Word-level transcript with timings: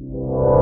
you. 0.00 0.57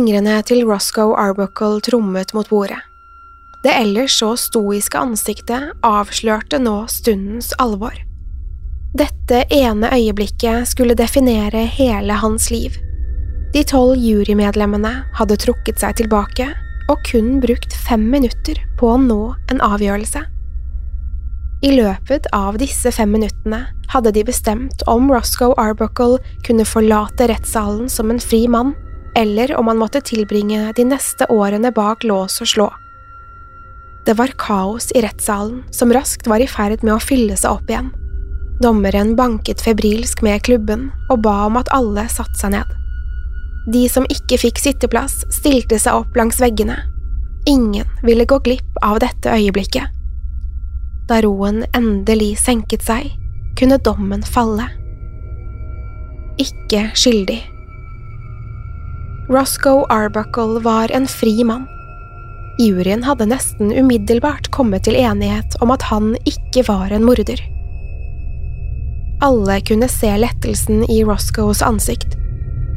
Fingrene 0.00 0.38
til 0.48 0.62
Roscoe 0.64 1.12
Arbuckle 1.20 1.82
trommet 1.84 2.30
mot 2.32 2.48
bordet. 2.48 2.78
Det 3.60 3.74
ellers 3.82 4.14
så 4.16 4.30
stoiske 4.40 4.96
ansiktet 4.96 5.74
avslørte 5.84 6.56
nå 6.56 6.86
stundens 6.88 7.50
alvor. 7.60 7.98
Dette 8.96 9.42
ene 9.52 9.90
øyeblikket 9.92 10.70
skulle 10.72 10.96
definere 10.96 11.66
hele 11.76 12.16
hans 12.16 12.48
liv. 12.48 12.80
De 13.52 13.60
tolv 13.60 14.00
jurymedlemmene 14.00 14.94
hadde 15.20 15.40
trukket 15.44 15.84
seg 15.84 16.00
tilbake 16.00 16.48
og 16.88 17.04
kun 17.12 17.36
brukt 17.44 17.76
fem 17.84 18.08
minutter 18.08 18.56
på 18.80 18.94
å 18.94 18.98
nå 19.04 19.22
en 19.52 19.60
avgjørelse. 19.68 20.24
I 21.60 21.76
løpet 21.76 22.32
av 22.32 22.56
disse 22.56 22.88
fem 22.96 23.12
minuttene 23.12 23.66
hadde 23.92 24.16
de 24.16 24.24
bestemt 24.24 24.80
om 24.88 25.12
Roscoe 25.12 25.52
Arbuckle 25.60 26.22
kunne 26.46 26.64
forlate 26.64 27.28
rettssalen 27.28 27.92
som 27.92 28.08
en 28.08 28.28
fri 28.30 28.46
mann, 28.48 28.72
eller 29.14 29.56
om 29.56 29.68
han 29.68 29.80
måtte 29.80 30.00
tilbringe 30.00 30.72
de 30.76 30.84
neste 30.84 31.26
årene 31.30 31.72
bak 31.74 32.04
lås 32.04 32.40
og 32.40 32.48
slå. 32.48 32.68
Det 34.06 34.16
var 34.16 34.32
kaos 34.40 34.90
i 34.92 35.02
rettssalen, 35.04 35.62
som 35.70 35.92
raskt 35.92 36.26
var 36.26 36.40
i 36.40 36.48
ferd 36.48 36.82
med 36.82 36.94
å 36.94 37.02
fylle 37.02 37.36
seg 37.36 37.52
opp 37.52 37.70
igjen. 37.70 37.90
Dommeren 38.60 39.14
banket 39.16 39.60
febrilsk 39.64 40.22
med 40.24 40.42
klubben 40.44 40.88
og 41.08 41.22
ba 41.24 41.46
om 41.46 41.56
at 41.60 41.70
alle 41.72 42.06
satte 42.12 42.36
seg 42.40 42.54
ned. 42.56 42.76
De 43.72 43.84
som 43.92 44.08
ikke 44.08 44.40
fikk 44.40 44.60
sitteplass, 44.60 45.20
stilte 45.32 45.78
seg 45.80 46.00
opp 46.00 46.16
langs 46.16 46.40
veggene. 46.40 46.78
Ingen 47.48 47.88
ville 48.04 48.24
gå 48.28 48.40
glipp 48.44 48.80
av 48.84 49.00
dette 49.04 49.32
øyeblikket. 49.32 49.88
Da 51.08 51.20
roen 51.24 51.64
endelig 51.76 52.36
senket 52.40 52.84
seg, 52.86 53.08
kunne 53.58 53.80
dommen 53.84 54.22
falle. 54.24 54.68
Ikke 56.40 56.88
skyldig. 56.96 57.40
Roscoe 59.30 59.86
Arbuckle 59.88 60.60
var 60.60 60.90
en 60.90 61.06
fri 61.06 61.44
mann. 61.44 61.66
Juryen 62.58 63.02
hadde 63.02 63.28
nesten 63.30 63.72
umiddelbart 63.72 64.48
kommet 64.50 64.82
til 64.84 64.96
enighet 64.98 65.54
om 65.62 65.70
at 65.70 65.84
han 65.86 66.16
ikke 66.26 66.64
var 66.66 66.90
en 66.90 67.04
morder. 67.06 67.38
Alle 69.22 69.60
kunne 69.68 69.86
se 69.88 70.10
lettelsen 70.18 70.82
i 70.90 71.04
Roscoes 71.06 71.62
ansikt. 71.62 72.16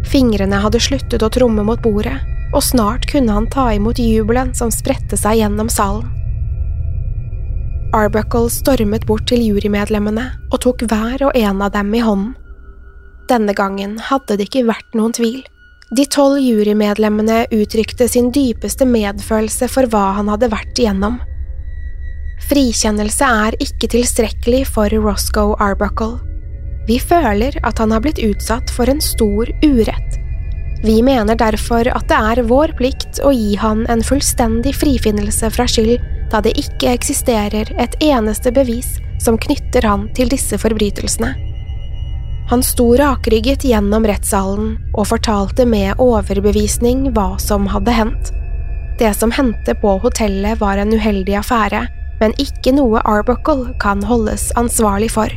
Fingrene 0.05 0.59
hadde 0.61 0.81
sluttet 0.83 1.25
å 1.25 1.31
tromme 1.33 1.65
mot 1.65 1.81
bordet, 1.81 2.19
og 2.53 2.61
snart 2.61 3.07
kunne 3.09 3.33
han 3.33 3.49
ta 3.49 3.71
imot 3.73 3.97
jubelen 3.97 4.53
som 4.53 4.69
spredte 4.69 5.17
seg 5.17 5.39
gjennom 5.41 5.71
salen. 5.73 6.05
Arbuckle 7.97 8.51
stormet 8.53 9.07
bort 9.09 9.25
til 9.31 9.41
jurymedlemmene 9.41 10.27
og 10.51 10.61
tok 10.67 10.85
hver 10.85 11.25
og 11.25 11.33
en 11.33 11.65
av 11.65 11.73
dem 11.73 11.89
i 11.97 12.05
hånden. 12.05 12.37
Denne 13.25 13.57
gangen 13.57 13.97
hadde 14.11 14.37
det 14.37 14.51
ikke 14.51 14.67
vært 14.69 14.93
noen 14.93 15.17
tvil. 15.17 15.41
De 15.93 16.05
tolv 16.09 16.39
jurymedlemmene 16.41 17.45
uttrykte 17.51 18.07
sin 18.09 18.31
dypeste 18.33 18.85
medfølelse 18.89 19.67
for 19.69 19.85
hva 19.93 20.15
han 20.17 20.31
hadde 20.31 20.49
vært 20.49 20.79
igjennom. 20.81 21.19
Frikjennelse 22.49 23.27
er 23.45 23.57
ikke 23.61 23.91
tilstrekkelig 23.93 24.63
for 24.73 24.89
Roscoe 25.03 25.53
Arbuckle. 25.61 26.17
Vi 26.89 26.97
føler 26.97 27.59
at 27.61 27.77
han 27.77 27.93
har 27.93 28.01
blitt 28.03 28.23
utsatt 28.25 28.73
for 28.73 28.89
en 28.89 29.03
stor 29.05 29.53
urett. 29.61 30.17
Vi 30.83 30.97
mener 31.05 31.37
derfor 31.39 31.87
at 31.93 32.09
det 32.09 32.19
er 32.33 32.43
vår 32.49 32.73
plikt 32.81 33.21
å 33.23 33.29
gi 33.31 33.53
han 33.61 33.85
en 33.85 34.01
fullstendig 34.03 34.73
frifinnelse 34.75 35.53
fra 35.53 35.69
skyld, 35.69 36.01
da 36.33 36.41
det 36.41 36.57
ikke 36.57 36.97
eksisterer 36.97 37.69
et 37.77 38.01
eneste 38.01 38.51
bevis 38.51 38.97
som 39.21 39.37
knytter 39.37 39.85
han 39.85 40.09
til 40.17 40.33
disse 40.33 40.57
forbrytelsene. 40.57 41.52
Han 42.51 42.63
sto 42.63 42.95
rakrygget 42.99 43.63
gjennom 43.65 44.05
rettssalen 44.07 44.75
og 44.93 45.07
fortalte 45.13 45.65
med 45.65 45.99
overbevisning 46.01 47.07
hva 47.15 47.33
som 47.41 47.69
hadde 47.71 47.95
hendt. 47.95 48.33
Det 48.99 49.13
som 49.17 49.31
hendte 49.33 49.75
på 49.81 49.97
hotellet 50.03 50.59
var 50.61 50.77
en 50.77 50.93
uheldig 50.93 51.37
affære, 51.39 51.85
men 52.19 52.35
ikke 52.41 52.75
noe 52.75 53.01
Arbuckle 53.09 53.73
kan 53.81 54.03
holdes 54.05 54.51
ansvarlig 54.59 55.09
for. 55.15 55.31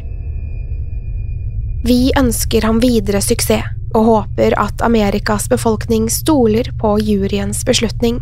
Vi 1.86 2.10
ønsker 2.18 2.66
ham 2.66 2.82
videre 2.82 3.22
suksess, 3.22 3.72
og 3.94 4.04
håper 4.04 4.52
at 4.60 4.82
Amerikas 4.84 5.46
befolkning 5.48 6.10
stoler 6.12 6.68
på 6.80 6.96
juryens 7.00 7.62
beslutning. 7.64 8.18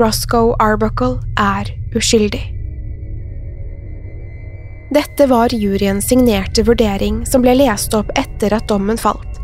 Roscoe 0.00 0.52
Arbuckle 0.60 1.22
er 1.40 1.70
uskyldig. 1.96 2.55
Dette 4.90 5.26
var 5.26 5.54
juryens 5.54 6.08
signerte 6.08 6.62
vurdering 6.62 7.26
som 7.26 7.42
ble 7.42 7.56
lest 7.58 7.94
opp 7.94 8.12
etter 8.14 8.54
at 8.54 8.68
dommen 8.68 8.98
falt. 8.98 9.40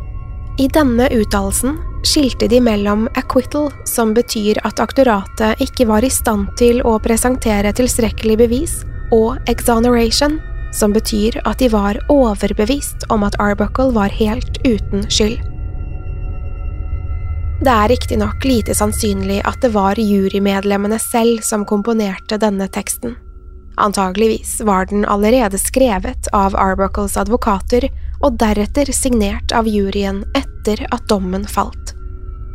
I 0.58 0.68
denne 0.68 1.08
uttalelsen 1.10 1.78
skilte 2.06 2.46
de 2.48 2.60
mellom 2.60 3.08
acquittal, 3.18 3.70
som 3.84 4.14
betyr 4.14 4.60
at 4.66 4.80
aktoratet 4.80 5.62
ikke 5.64 5.86
var 5.88 6.04
i 6.04 6.10
stand 6.10 6.52
til 6.60 6.82
å 6.86 6.98
presentere 7.02 7.72
tilstrekkelig 7.74 8.36
bevis, 8.38 8.74
og 9.12 9.38
exoneration, 9.50 10.38
som 10.72 10.92
betyr 10.94 11.40
at 11.44 11.58
de 11.58 11.68
var 11.72 11.98
overbevist 12.12 13.08
om 13.12 13.26
at 13.26 13.36
Arbuckle 13.42 13.90
var 13.96 14.14
helt 14.14 14.60
uten 14.64 15.08
skyld. 15.10 15.40
Det 17.62 17.70
er 17.70 17.90
riktignok 17.92 18.42
lite 18.46 18.74
sannsynlig 18.74 19.42
at 19.46 19.60
det 19.62 19.70
var 19.74 19.98
jurymedlemmene 19.98 20.98
selv 21.02 21.44
som 21.46 21.66
komponerte 21.68 22.38
denne 22.42 22.66
teksten. 22.72 23.14
Antageligvis 23.76 24.60
var 24.60 24.86
den 24.86 25.04
allerede 25.04 25.58
skrevet 25.58 26.28
av 26.32 26.56
Arbuckles 26.56 27.16
advokater 27.16 27.88
og 28.22 28.36
deretter 28.40 28.92
signert 28.92 29.52
av 29.56 29.69
juryen 29.69 30.22
etter 30.36 30.84
at 30.92 31.08
dommen 31.08 31.46
falt. 31.48 31.94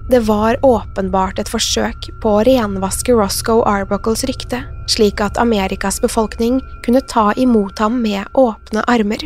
Det 0.10 0.22
var 0.24 0.56
åpenbart 0.64 1.40
et 1.40 1.50
forsøk 1.52 2.06
på 2.24 2.38
å 2.38 2.44
renvaske 2.48 3.12
Roscoe 3.12 3.66
Arbuckles 3.68 4.24
rykte, 4.30 4.62
slik 4.88 5.20
at 5.20 5.40
Amerikas 5.42 6.00
befolkning 6.00 6.62
kunne 6.86 7.04
ta 7.12 7.34
imot 7.36 7.80
ham 7.84 8.00
med 8.02 8.30
åpne 8.40 8.86
armer. 8.88 9.26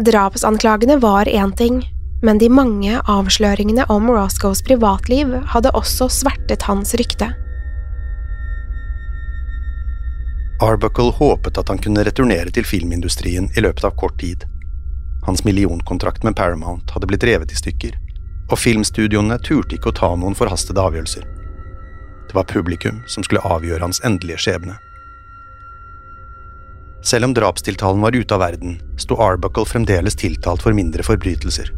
Drapsanklagene 0.00 0.96
var 1.02 1.28
én 1.28 1.52
ting, 1.56 1.82
men 2.22 2.38
de 2.40 2.48
mange 2.48 3.02
avsløringene 3.10 3.84
om 3.92 4.08
Roscoes 4.08 4.62
privatliv 4.64 5.34
hadde 5.52 5.74
også 5.76 6.08
svertet 6.08 6.64
hans 6.64 6.94
rykte. 6.96 7.28
Arbuckle 10.62 11.10
håpet 11.10 11.58
at 11.58 11.68
han 11.68 11.78
kunne 11.82 12.04
returnere 12.06 12.50
til 12.54 12.62
filmindustrien 12.62 13.48
i 13.56 13.62
løpet 13.64 13.82
av 13.88 13.96
kort 13.98 14.14
tid. 14.20 14.44
Hans 15.26 15.42
millionkontrakt 15.44 16.22
med 16.22 16.36
Paramount 16.38 16.90
hadde 16.94 17.08
blitt 17.10 17.24
revet 17.26 17.50
i 17.50 17.58
stykker, 17.58 17.96
og 18.46 18.60
filmstudioene 18.62 19.40
turte 19.42 19.74
ikke 19.74 19.90
å 19.90 19.96
ta 19.98 20.10
noen 20.14 20.36
forhastede 20.38 20.78
avgjørelser. 20.78 21.24
Det 22.28 22.36
var 22.38 22.46
publikum 22.46 23.00
som 23.10 23.26
skulle 23.26 23.42
avgjøre 23.42 23.82
hans 23.82 23.98
endelige 24.06 24.38
skjebne. 24.44 24.76
Selv 27.02 27.26
om 27.26 27.34
drapstiltalen 27.34 28.04
var 28.04 28.14
ute 28.14 28.34
av 28.34 28.44
verden, 28.44 28.76
sto 29.02 29.18
Arbuckle 29.18 29.66
fremdeles 29.66 30.14
tiltalt 30.14 30.62
for 30.62 30.78
mindre 30.78 31.02
forbrytelser. 31.02 31.72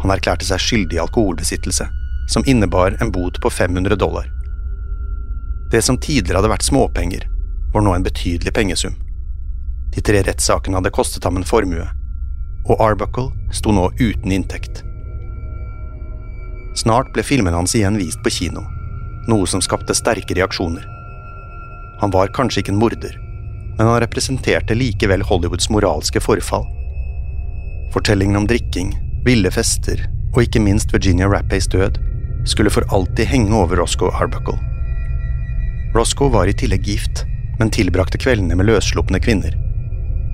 Han 0.00 0.14
erklærte 0.14 0.48
seg 0.48 0.64
skyldig 0.64 0.96
i 0.96 1.02
alkoholbesittelse, 1.04 1.90
som 2.32 2.48
innebar 2.48 2.96
en 3.04 3.12
bot 3.12 3.36
på 3.44 3.52
500 3.52 4.00
dollar. 4.00 4.32
Det 5.68 5.84
som 5.84 6.00
tidligere 6.00 6.40
hadde 6.40 6.54
vært 6.54 6.64
småpenger, 6.64 7.28
var 7.72 7.84
nå 7.84 7.94
en 7.96 8.04
betydelig 8.06 8.52
pengesum. 8.54 8.94
De 9.94 10.00
tre 10.00 10.22
rettssakene 10.24 10.78
hadde 10.78 10.92
kostet 10.94 11.24
ham 11.24 11.36
en 11.36 11.46
formue, 11.48 11.84
og 12.68 12.80
Arbuckle 12.80 13.30
sto 13.52 13.74
nå 13.74 13.88
uten 14.00 14.32
inntekt. 14.32 14.84
Snart 16.78 17.10
ble 17.12 17.24
filmene 17.26 17.58
hans 17.58 17.74
igjen 17.76 17.98
vist 18.00 18.22
på 18.24 18.32
kino, 18.32 18.64
noe 19.28 19.48
som 19.48 19.60
skapte 19.64 19.96
sterke 19.96 20.36
reaksjoner. 20.38 20.86
Han 22.00 22.14
var 22.14 22.32
kanskje 22.34 22.62
ikke 22.62 22.72
en 22.74 22.80
morder, 22.80 23.18
men 23.76 23.86
han 23.86 24.00
representerte 24.02 24.76
likevel 24.76 25.24
Hollywoods 25.28 25.68
moralske 25.72 26.20
forfall. 26.20 26.64
Fortellingen 27.92 28.40
om 28.40 28.48
drikking, 28.48 28.94
ville 29.26 29.52
fester 29.54 30.00
og 30.32 30.46
ikke 30.46 30.62
minst 30.64 30.92
Virginia 30.94 31.28
Rappays 31.28 31.68
død 31.70 32.00
skulle 32.48 32.72
for 32.72 32.86
alltid 32.94 33.28
henge 33.28 33.54
over 33.54 33.78
Roscoe 33.78 34.10
Arbuckle. 34.16 34.58
Roscoe 35.94 36.32
var 36.32 36.48
i 36.48 36.56
tillegg 36.56 36.88
gift, 36.88 37.26
men 37.58 37.70
tilbrakte 37.70 38.18
kveldene 38.18 38.56
med 38.56 38.68
løsslupne 38.68 39.20
kvinner. 39.22 39.56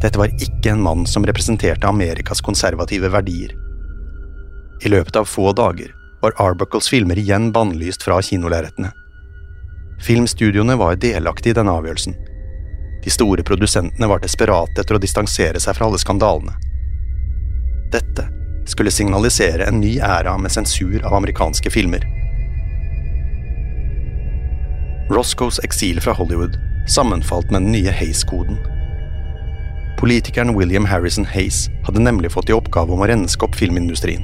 Dette 0.02 0.18
var 0.18 0.30
ikke 0.38 0.70
en 0.72 0.82
mann 0.82 1.06
som 1.06 1.26
representerte 1.26 1.88
Amerikas 1.88 2.40
konservative 2.44 3.10
verdier. 3.10 3.54
I 4.84 4.92
løpet 4.92 5.16
av 5.16 5.26
få 5.26 5.52
dager 5.52 5.94
var 6.22 6.36
Arbuckles 6.38 6.88
filmer 6.88 7.18
igjen 7.18 7.50
bannlyst 7.52 8.02
fra 8.06 8.20
kinolerretene. 8.22 8.92
Filmstudioene 10.02 10.76
var 10.78 10.98
delaktige 11.02 11.50
i 11.50 11.58
denne 11.58 11.74
avgjørelsen. 11.74 12.14
De 13.04 13.10
store 13.10 13.42
produsentene 13.42 14.06
var 14.10 14.22
desperate 14.22 14.82
etter 14.82 14.94
å 14.94 15.02
distansere 15.02 15.60
seg 15.62 15.74
fra 15.74 15.88
alle 15.88 15.98
skandalene. 15.98 16.54
Dette 17.90 18.28
skulle 18.68 18.92
signalisere 18.92 19.66
en 19.66 19.80
ny 19.80 19.96
æra 20.04 20.36
med 20.38 20.52
sensur 20.52 21.00
av 21.02 21.16
amerikanske 21.18 21.70
filmer. 21.72 22.04
Roscoes 25.10 25.58
eksil 25.64 26.02
fra 26.04 26.12
Hollywood 26.12 26.58
sammenfalt 26.90 27.50
med 27.50 27.62
den 27.62 27.72
nye 27.72 27.92
Hays-koden. 27.94 28.58
Politikeren 29.98 30.54
William 30.56 30.84
Harrison 30.84 31.26
Hays 31.26 31.68
hadde 31.86 32.02
nemlig 32.02 32.32
fått 32.32 32.50
i 32.50 32.54
oppgave 32.56 32.94
om 32.94 33.02
å 33.02 33.08
renske 33.10 33.44
opp 33.44 33.56
filmindustrien. 33.58 34.22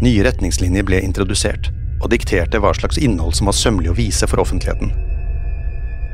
Nye 0.00 0.24
retningslinjer 0.24 0.86
ble 0.86 1.02
introdusert, 1.04 1.70
og 2.00 2.10
dikterte 2.12 2.60
hva 2.62 2.72
slags 2.76 2.98
innhold 3.02 3.36
som 3.36 3.50
var 3.50 3.56
sømmelig 3.58 3.92
å 3.92 3.96
vise 3.98 4.28
for 4.30 4.42
offentligheten. 4.42 4.92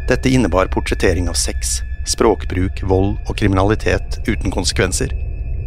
Dette 0.08 0.32
innebar 0.32 0.68
portrettering 0.72 1.28
av 1.32 1.38
sex, 1.40 1.78
språkbruk, 2.10 2.82
vold 2.88 3.16
og 3.28 3.36
kriminalitet 3.40 4.20
uten 4.28 4.52
konsekvenser, 4.52 5.12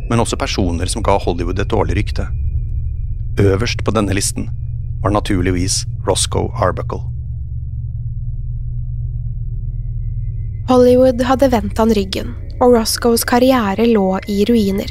men 0.10 0.22
også 0.22 0.40
personer 0.40 0.90
som 0.92 1.06
ga 1.06 1.18
Hollywood 1.24 1.60
et 1.62 1.72
dårlig 1.74 1.98
rykte. 2.02 2.28
Øverst 3.42 3.84
på 3.86 3.94
denne 3.94 4.16
listen 4.18 4.50
var 5.04 5.14
naturligvis 5.14 5.86
Roscoe 6.08 6.50
Arbuckle. 6.58 7.17
Hollywood 10.68 11.22
hadde 11.24 11.48
vendt 11.48 11.78
han 11.80 11.94
ryggen, 11.96 12.34
og 12.60 12.74
Roscoes 12.74 13.22
karriere 13.24 13.86
lå 13.88 14.18
i 14.28 14.42
ruiner. 14.50 14.90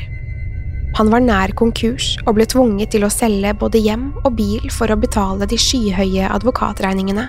Han 0.96 1.10
var 1.12 1.20
nær 1.20 1.52
konkurs 1.52 2.14
og 2.22 2.38
ble 2.38 2.46
tvunget 2.48 2.94
til 2.94 3.02
å 3.04 3.10
selge 3.12 3.52
både 3.60 3.82
hjem 3.84 4.06
og 4.22 4.38
bil 4.38 4.70
for 4.72 4.88
å 4.88 4.96
betale 4.96 5.44
de 5.44 5.58
skyhøye 5.60 6.30
advokatregningene. 6.32 7.26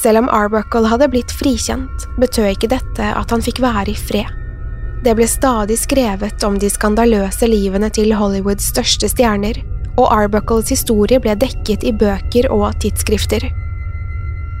Selv 0.00 0.22
om 0.22 0.30
Arbuckle 0.32 0.88
hadde 0.88 1.10
blitt 1.12 1.34
frikjent, 1.36 2.06
betød 2.16 2.54
ikke 2.54 2.70
dette 2.72 3.10
at 3.12 3.34
han 3.36 3.44
fikk 3.44 3.60
være 3.60 3.92
i 3.92 3.98
fred. 3.98 4.30
Det 5.04 5.12
ble 5.12 5.26
stadig 5.28 5.76
skrevet 5.82 6.46
om 6.48 6.56
de 6.56 6.70
skandaløse 6.72 7.44
livene 7.44 7.90
til 7.92 8.14
Hollywoods 8.16 8.70
største 8.72 9.10
stjerner, 9.12 9.60
og 10.00 10.08
Arbuckles 10.08 10.72
historie 10.72 11.20
ble 11.20 11.36
dekket 11.36 11.84
i 11.84 11.92
bøker 11.92 12.48
og 12.56 12.70
tidsskrifter. 12.80 13.44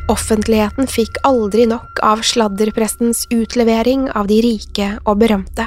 Offentligheten 0.08 0.86
fikk 0.86 1.16
aldri 1.24 1.64
nok 1.66 2.02
av 2.04 2.20
sladderprestens 2.20 3.24
utlevering 3.32 4.10
av 4.12 4.28
de 4.28 4.42
rike 4.44 4.90
og 5.04 5.22
berømte. 5.22 5.64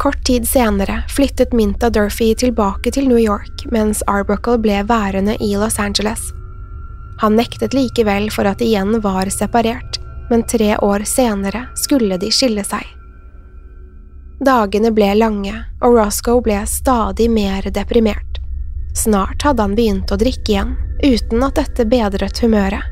Kort 0.00 0.20
tid 0.24 0.44
senere 0.48 1.02
flyttet 1.12 1.52
Minta 1.56 1.90
Durfee 1.92 2.36
tilbake 2.36 2.92
til 2.92 3.08
New 3.08 3.20
York 3.20 3.64
mens 3.72 4.02
Arbuckle 4.08 4.60
ble 4.60 4.82
værende 4.88 5.38
i 5.40 5.54
Los 5.60 5.78
Angeles. 5.80 6.20
Han 7.20 7.36
nektet 7.36 7.76
likevel 7.76 8.30
for 8.32 8.48
at 8.48 8.60
de 8.60 8.68
igjen 8.68 9.00
var 9.04 9.28
separert, 9.32 10.00
men 10.30 10.44
tre 10.48 10.76
år 10.84 11.04
senere 11.08 11.66
skulle 11.76 12.16
de 12.20 12.30
skille 12.32 12.64
seg. 12.64 12.84
Dagene 14.40 14.92
ble 14.96 15.10
lange, 15.20 15.52
og 15.84 15.96
Roscoe 15.96 16.40
ble 16.44 16.62
stadig 16.68 17.28
mer 17.32 17.68
deprimert. 17.72 18.40
Snart 18.96 19.44
hadde 19.44 19.64
han 19.64 19.76
begynt 19.76 20.12
å 20.12 20.20
drikke 20.20 20.54
igjen, 20.54 20.72
uten 21.02 21.42
at 21.42 21.58
dette 21.58 21.86
bedret 21.88 22.40
humøret. 22.42 22.84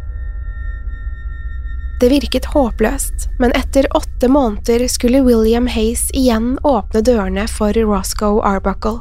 Det 2.01 2.09
virket 2.13 2.47
håpløst, 2.55 3.27
men 3.39 3.53
etter 3.59 3.89
åtte 3.97 4.29
måneder 4.31 4.85
skulle 4.89 5.25
William 5.27 5.67
Hays 5.67 6.05
igjen 6.15 6.53
åpne 6.63 7.03
dørene 7.03 7.49
for 7.51 7.75
Roscoe 7.75 8.39
Arbuckle. 8.47 9.01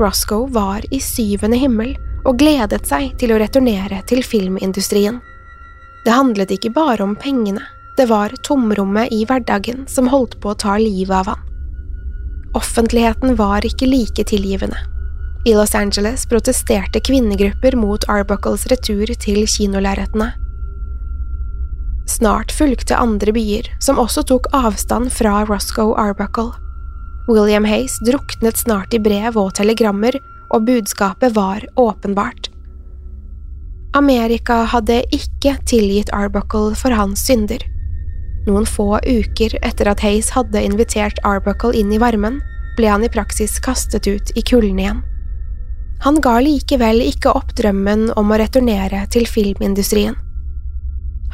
Roscoe 0.00 0.50
var 0.52 0.84
i 0.92 1.00
syvende 1.00 1.56
himmel 1.56 1.94
og 2.24 2.38
gledet 2.40 2.84
seg 2.88 3.14
til 3.20 3.32
å 3.32 3.38
returnere 3.40 4.02
til 4.08 4.20
filmindustrien. 4.26 5.22
Det 6.04 6.12
handlet 6.12 6.52
ikke 6.52 6.74
bare 6.76 7.00
om 7.04 7.16
pengene, 7.16 7.64
det 7.96 8.10
var 8.10 8.34
tomrommet 8.44 9.12
i 9.14 9.24
hverdagen 9.24 9.86
som 9.88 10.10
holdt 10.12 10.36
på 10.42 10.52
å 10.52 10.58
ta 10.60 10.76
livet 10.76 11.14
av 11.22 11.32
han. 11.32 11.44
Offentligheten 12.54 13.38
var 13.38 13.64
ikke 13.66 13.88
like 13.88 14.26
tilgivende. 14.28 14.76
I 15.46 15.54
Los 15.54 15.74
Angeles 15.74 16.26
protesterte 16.26 17.00
kvinnegrupper 17.00 17.76
mot 17.76 18.04
Arbuckles 18.08 18.64
retur 18.66 19.10
til 19.20 19.42
kinolerretene. 19.44 20.30
Snart 22.08 22.52
fulgte 22.52 22.96
andre 22.96 23.32
byer, 23.36 23.68
som 23.80 24.00
også 24.00 24.24
tok 24.24 24.48
avstand 24.56 25.12
fra 25.12 25.42
Roscoe 25.44 25.92
Arbuckle. 26.00 26.54
William 27.28 27.64
Hays 27.68 27.98
druknet 28.08 28.56
snart 28.56 28.96
i 28.96 29.02
brev 29.04 29.36
og 29.36 29.52
telegrammer, 29.60 30.16
og 30.48 30.64
budskapet 30.64 31.36
var 31.36 31.64
åpenbart. 31.76 32.48
Amerika 33.94 34.62
hadde 34.72 35.02
ikke 35.12 35.58
tilgitt 35.68 36.12
Arbuckle 36.16 36.72
for 36.72 36.96
hans 36.96 37.20
synder. 37.20 37.60
Noen 38.48 38.64
få 38.64 38.94
uker 39.04 39.60
etter 39.60 39.92
at 39.92 40.00
Hays 40.04 40.32
hadde 40.32 40.64
invitert 40.64 41.20
Arbuckle 41.24 41.76
inn 41.76 41.92
i 41.92 42.00
varmen, 42.00 42.40
ble 42.78 42.88
han 42.88 43.04
i 43.04 43.12
praksis 43.12 43.60
kastet 43.60 44.08
ut 44.08 44.32
i 44.36 44.42
kulden 44.42 44.80
igjen. 44.80 45.04
Han 46.02 46.20
ga 46.20 46.40
likevel 46.40 47.00
ikke 47.04 47.32
opp 47.32 47.54
drømmen 47.56 48.10
om 48.18 48.32
å 48.32 48.38
returnere 48.40 49.06
til 49.14 49.28
filmindustrien. 49.30 50.16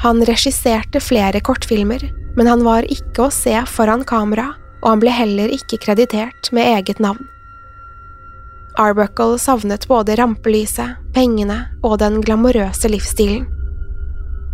Han 0.03 0.23
regisserte 0.25 1.01
flere 1.01 1.41
kortfilmer, 1.41 2.07
men 2.37 2.47
han 2.47 2.65
var 2.65 2.87
ikke 2.89 3.27
å 3.27 3.35
se 3.35 3.57
foran 3.69 4.05
kamera, 4.05 4.53
og 4.81 4.95
han 4.95 5.03
ble 5.03 5.13
heller 5.13 5.53
ikke 5.53 5.81
kreditert 5.83 6.53
med 6.57 6.71
eget 6.79 7.03
navn. 7.03 7.27
Arbuckle 8.81 9.39
savnet 9.39 9.89
både 9.91 10.17
rampelyset, 10.17 10.97
pengene 11.13 11.67
og 11.83 11.99
den 12.01 12.21
glamorøse 12.25 12.89
livsstilen. 12.89 13.49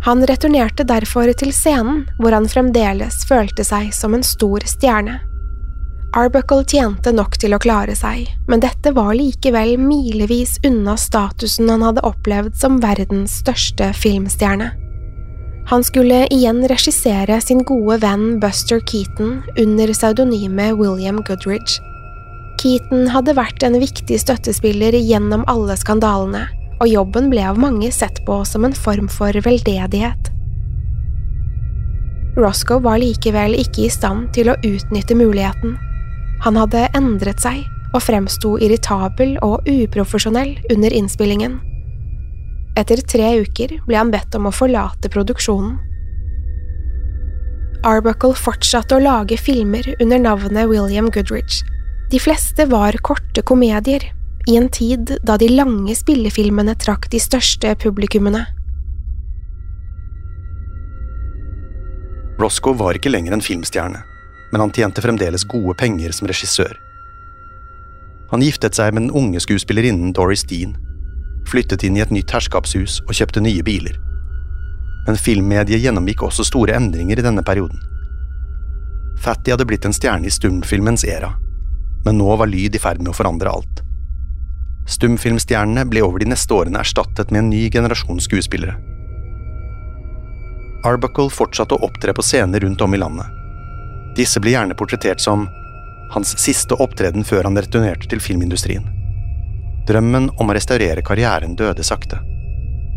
Han 0.05 0.25
returnerte 0.29 0.85
derfor 0.85 1.31
til 1.33 1.53
scenen, 1.55 2.03
hvor 2.19 2.35
han 2.35 2.49
fremdeles 2.49 3.23
følte 3.29 3.63
seg 3.65 3.93
som 3.95 4.13
en 4.17 4.25
stor 4.25 4.65
stjerne. 4.67 5.19
Arbuckle 6.15 6.63
tjente 6.63 7.11
nok 7.11 7.35
til 7.41 7.51
å 7.51 7.59
klare 7.59 7.93
seg, 7.97 8.29
men 8.47 8.61
dette 8.63 8.93
var 8.95 9.11
likevel 9.17 9.75
milevis 9.81 10.55
unna 10.65 10.95
statusen 10.97 11.67
han 11.69 11.83
hadde 11.83 12.03
opplevd 12.07 12.55
som 12.55 12.79
verdens 12.81 13.41
største 13.41 13.91
filmstjerne. 13.93 14.71
Han 15.67 15.83
skulle 15.83 16.21
igjen 16.31 16.61
regissere 16.71 17.41
sin 17.43 17.59
gode 17.67 17.99
venn 17.99 18.37
Buster 18.39 18.79
Keaton 18.87 19.41
under 19.59 19.91
pseudonymet 19.91 20.77
William 20.79 21.19
Goodridge. 21.27 21.81
Keaton 22.61 23.09
hadde 23.11 23.35
vært 23.35 23.65
en 23.67 23.75
viktig 23.75 24.21
støttespiller 24.23 24.95
gjennom 24.95 25.43
alle 25.51 25.75
skandalene, 25.77 26.45
og 26.79 26.87
jobben 26.87 27.27
ble 27.33 27.43
av 27.49 27.59
mange 27.59 27.91
sett 27.91 28.23
på 28.25 28.39
som 28.47 28.63
en 28.63 28.77
form 28.77 29.11
for 29.11 29.35
veldedighet. 29.43 30.31
Roscoe 32.37 32.79
var 32.85 33.01
likevel 33.01 33.57
ikke 33.59 33.87
i 33.87 33.91
stand 33.91 34.31
til 34.37 34.53
å 34.53 34.57
utnytte 34.63 35.17
muligheten. 35.17 35.75
Han 36.45 36.59
hadde 36.59 36.85
endret 36.97 37.41
seg 37.41 37.63
og 37.95 38.03
fremsto 38.03 38.57
irritabel 38.61 39.37
og 39.45 39.65
uprofesjonell 39.69 40.57
under 40.73 40.93
innspillingen. 40.93 41.57
Etter 42.77 43.01
tre 43.09 43.31
uker 43.41 43.79
ble 43.87 43.97
han 43.97 44.11
bedt 44.13 44.35
om 44.37 44.49
å 44.49 44.53
forlate 44.53 45.09
produksjonen. 45.13 45.77
Arbuckle 47.87 48.35
fortsatte 48.37 48.97
å 48.97 49.01
lage 49.01 49.37
filmer 49.39 49.85
under 50.01 50.21
navnet 50.21 50.69
William 50.69 51.09
Goodridge. 51.13 51.63
De 52.11 52.19
fleste 52.21 52.65
var 52.69 52.97
korte 53.05 53.43
komedier, 53.45 54.03
i 54.47 54.55
en 54.55 54.69
tid 54.71 55.11
da 55.27 55.35
de 55.37 55.49
lange 55.51 55.91
spillefilmene 55.95 56.77
trakk 56.79 57.09
de 57.11 57.19
største 57.19 57.73
publikummene. 57.81 58.45
Roscoe 62.39 62.77
var 62.77 62.95
ikke 62.95 63.11
lenger 63.11 63.35
en 63.35 63.43
filmstjerne, 63.43 64.03
men 64.51 64.63
han 64.63 64.73
tjente 64.73 65.03
fremdeles 65.03 65.47
gode 65.47 65.75
penger 65.79 66.15
som 66.15 66.27
regissør. 66.29 66.75
Han 68.31 68.43
giftet 68.43 68.75
seg 68.75 68.93
med 68.93 69.07
den 69.07 69.15
unge 69.15 69.39
skuespillerinnen 69.43 70.13
Doris 70.15 70.43
Dean 70.47 70.75
flyttet 71.47 71.83
inn 71.83 71.97
i 71.97 72.03
et 72.03 72.11
nytt 72.13 72.31
herskapshus 72.35 73.01
og 73.07 73.15
kjøpte 73.15 73.43
nye 73.43 73.63
biler. 73.65 73.95
Men 75.07 75.19
filmmediet 75.19 75.83
gjennomgikk 75.83 76.25
også 76.27 76.45
store 76.47 76.75
endringer 76.75 77.19
i 77.19 77.25
denne 77.25 77.43
perioden. 77.47 77.79
Fatty 79.23 79.53
hadde 79.53 79.65
blitt 79.65 79.87
en 79.87 79.95
stjerne 79.95 80.27
i 80.27 80.33
stumfilmens 80.33 81.05
era, 81.07 81.31
men 82.05 82.19
nå 82.19 82.35
var 82.39 82.51
lyd 82.51 82.75
i 82.75 82.81
ferd 82.81 82.99
med 83.01 83.13
å 83.13 83.17
forandre 83.17 83.53
alt. 83.53 83.81
Stumfilmstjernene 84.87 85.87
ble 85.89 86.03
over 86.05 86.21
de 86.23 86.29
neste 86.31 86.53
årene 86.53 86.79
erstattet 86.83 87.31
med 87.31 87.41
en 87.41 87.49
ny 87.51 87.65
generasjon 87.71 88.21
skuespillere. 88.23 88.77
Arbuckle 90.87 91.33
fortsatte 91.33 91.75
å 91.75 91.87
opptre 91.87 92.13
på 92.15 92.23
scener 92.23 92.63
rundt 92.63 92.83
om 92.83 92.93
i 92.95 93.01
landet. 93.01 93.36
Disse 94.17 94.41
ble 94.41 94.55
gjerne 94.55 94.75
portrettert 94.77 95.21
som 95.21 95.45
hans 96.13 96.33
siste 96.41 96.75
opptreden 96.81 97.25
før 97.27 97.45
han 97.45 97.57
returnerte 97.59 98.09
til 98.09 98.21
filmindustrien. 98.23 98.85
Drømmen 99.87 100.31
om 100.41 100.49
å 100.49 100.55
restaurere 100.57 101.03
karrieren 101.05 101.55
døde 101.55 101.83
sakte, 101.85 102.19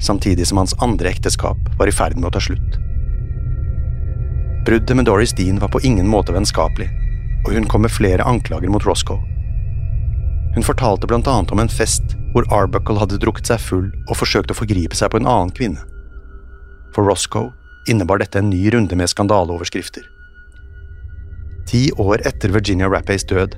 samtidig 0.02 0.46
som 0.48 0.62
hans 0.62 0.74
andre 0.82 1.10
ekteskap 1.12 1.58
var 1.78 1.90
i 1.90 1.94
ferd 1.94 2.16
med 2.16 2.30
å 2.30 2.32
ta 2.34 2.42
slutt. 2.42 2.78
Bruddet 4.66 4.96
med 4.96 5.06
Doris 5.08 5.34
Dean 5.36 5.60
var 5.60 5.70
på 5.72 5.82
ingen 5.86 6.08
måte 6.08 6.32
vennskapelig, 6.32 6.88
og 7.46 7.52
hun 7.54 7.68
kom 7.68 7.84
med 7.84 7.92
flere 7.92 8.24
anklager 8.26 8.72
mot 8.72 8.84
Roscoe. 8.86 9.20
Hun 10.54 10.66
fortalte 10.66 11.06
blant 11.06 11.28
annet 11.30 11.52
om 11.52 11.62
en 11.62 11.70
fest 11.70 12.16
hvor 12.32 12.48
Arbuckle 12.54 12.98
hadde 12.98 13.20
drukket 13.22 13.50
seg 13.50 13.62
full 13.62 13.88
og 14.08 14.16
forsøkt 14.18 14.50
å 14.50 14.56
forgripe 14.58 14.98
seg 14.98 15.12
på 15.12 15.20
en 15.20 15.28
annen 15.30 15.52
kvinne. 15.54 15.84
For 16.94 17.06
Roscoe 17.06 17.52
innebar 17.88 18.20
dette 18.22 18.40
en 18.40 18.50
ny 18.50 18.64
runde 18.74 18.98
med 18.98 19.10
skandaleoverskrifter. 19.12 20.02
Ti 21.70 21.92
år 22.02 22.26
etter 22.26 22.50
Virginia 22.50 22.88
Rappays 22.90 23.24
død 23.24 23.54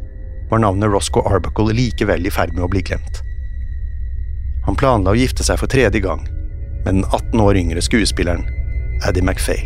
var 0.50 0.60
navnet 0.60 0.90
Roscoe 0.92 1.24
Arbuckle 1.24 1.72
likevel 1.72 2.26
i 2.28 2.30
ferd 2.30 2.52
med 2.52 2.66
å 2.66 2.68
bli 2.68 2.82
glemt. 2.84 3.22
Han 4.66 4.76
planla 4.76 5.14
å 5.14 5.16
gifte 5.16 5.46
seg 5.46 5.56
for 5.62 5.72
tredje 5.72 6.02
gang 6.04 6.26
med 6.84 6.90
den 6.90 7.06
18 7.08 7.40
år 7.40 7.56
yngre 7.56 7.80
skuespilleren 7.80 8.44
Addie 9.08 9.24
MacPhail. 9.24 9.64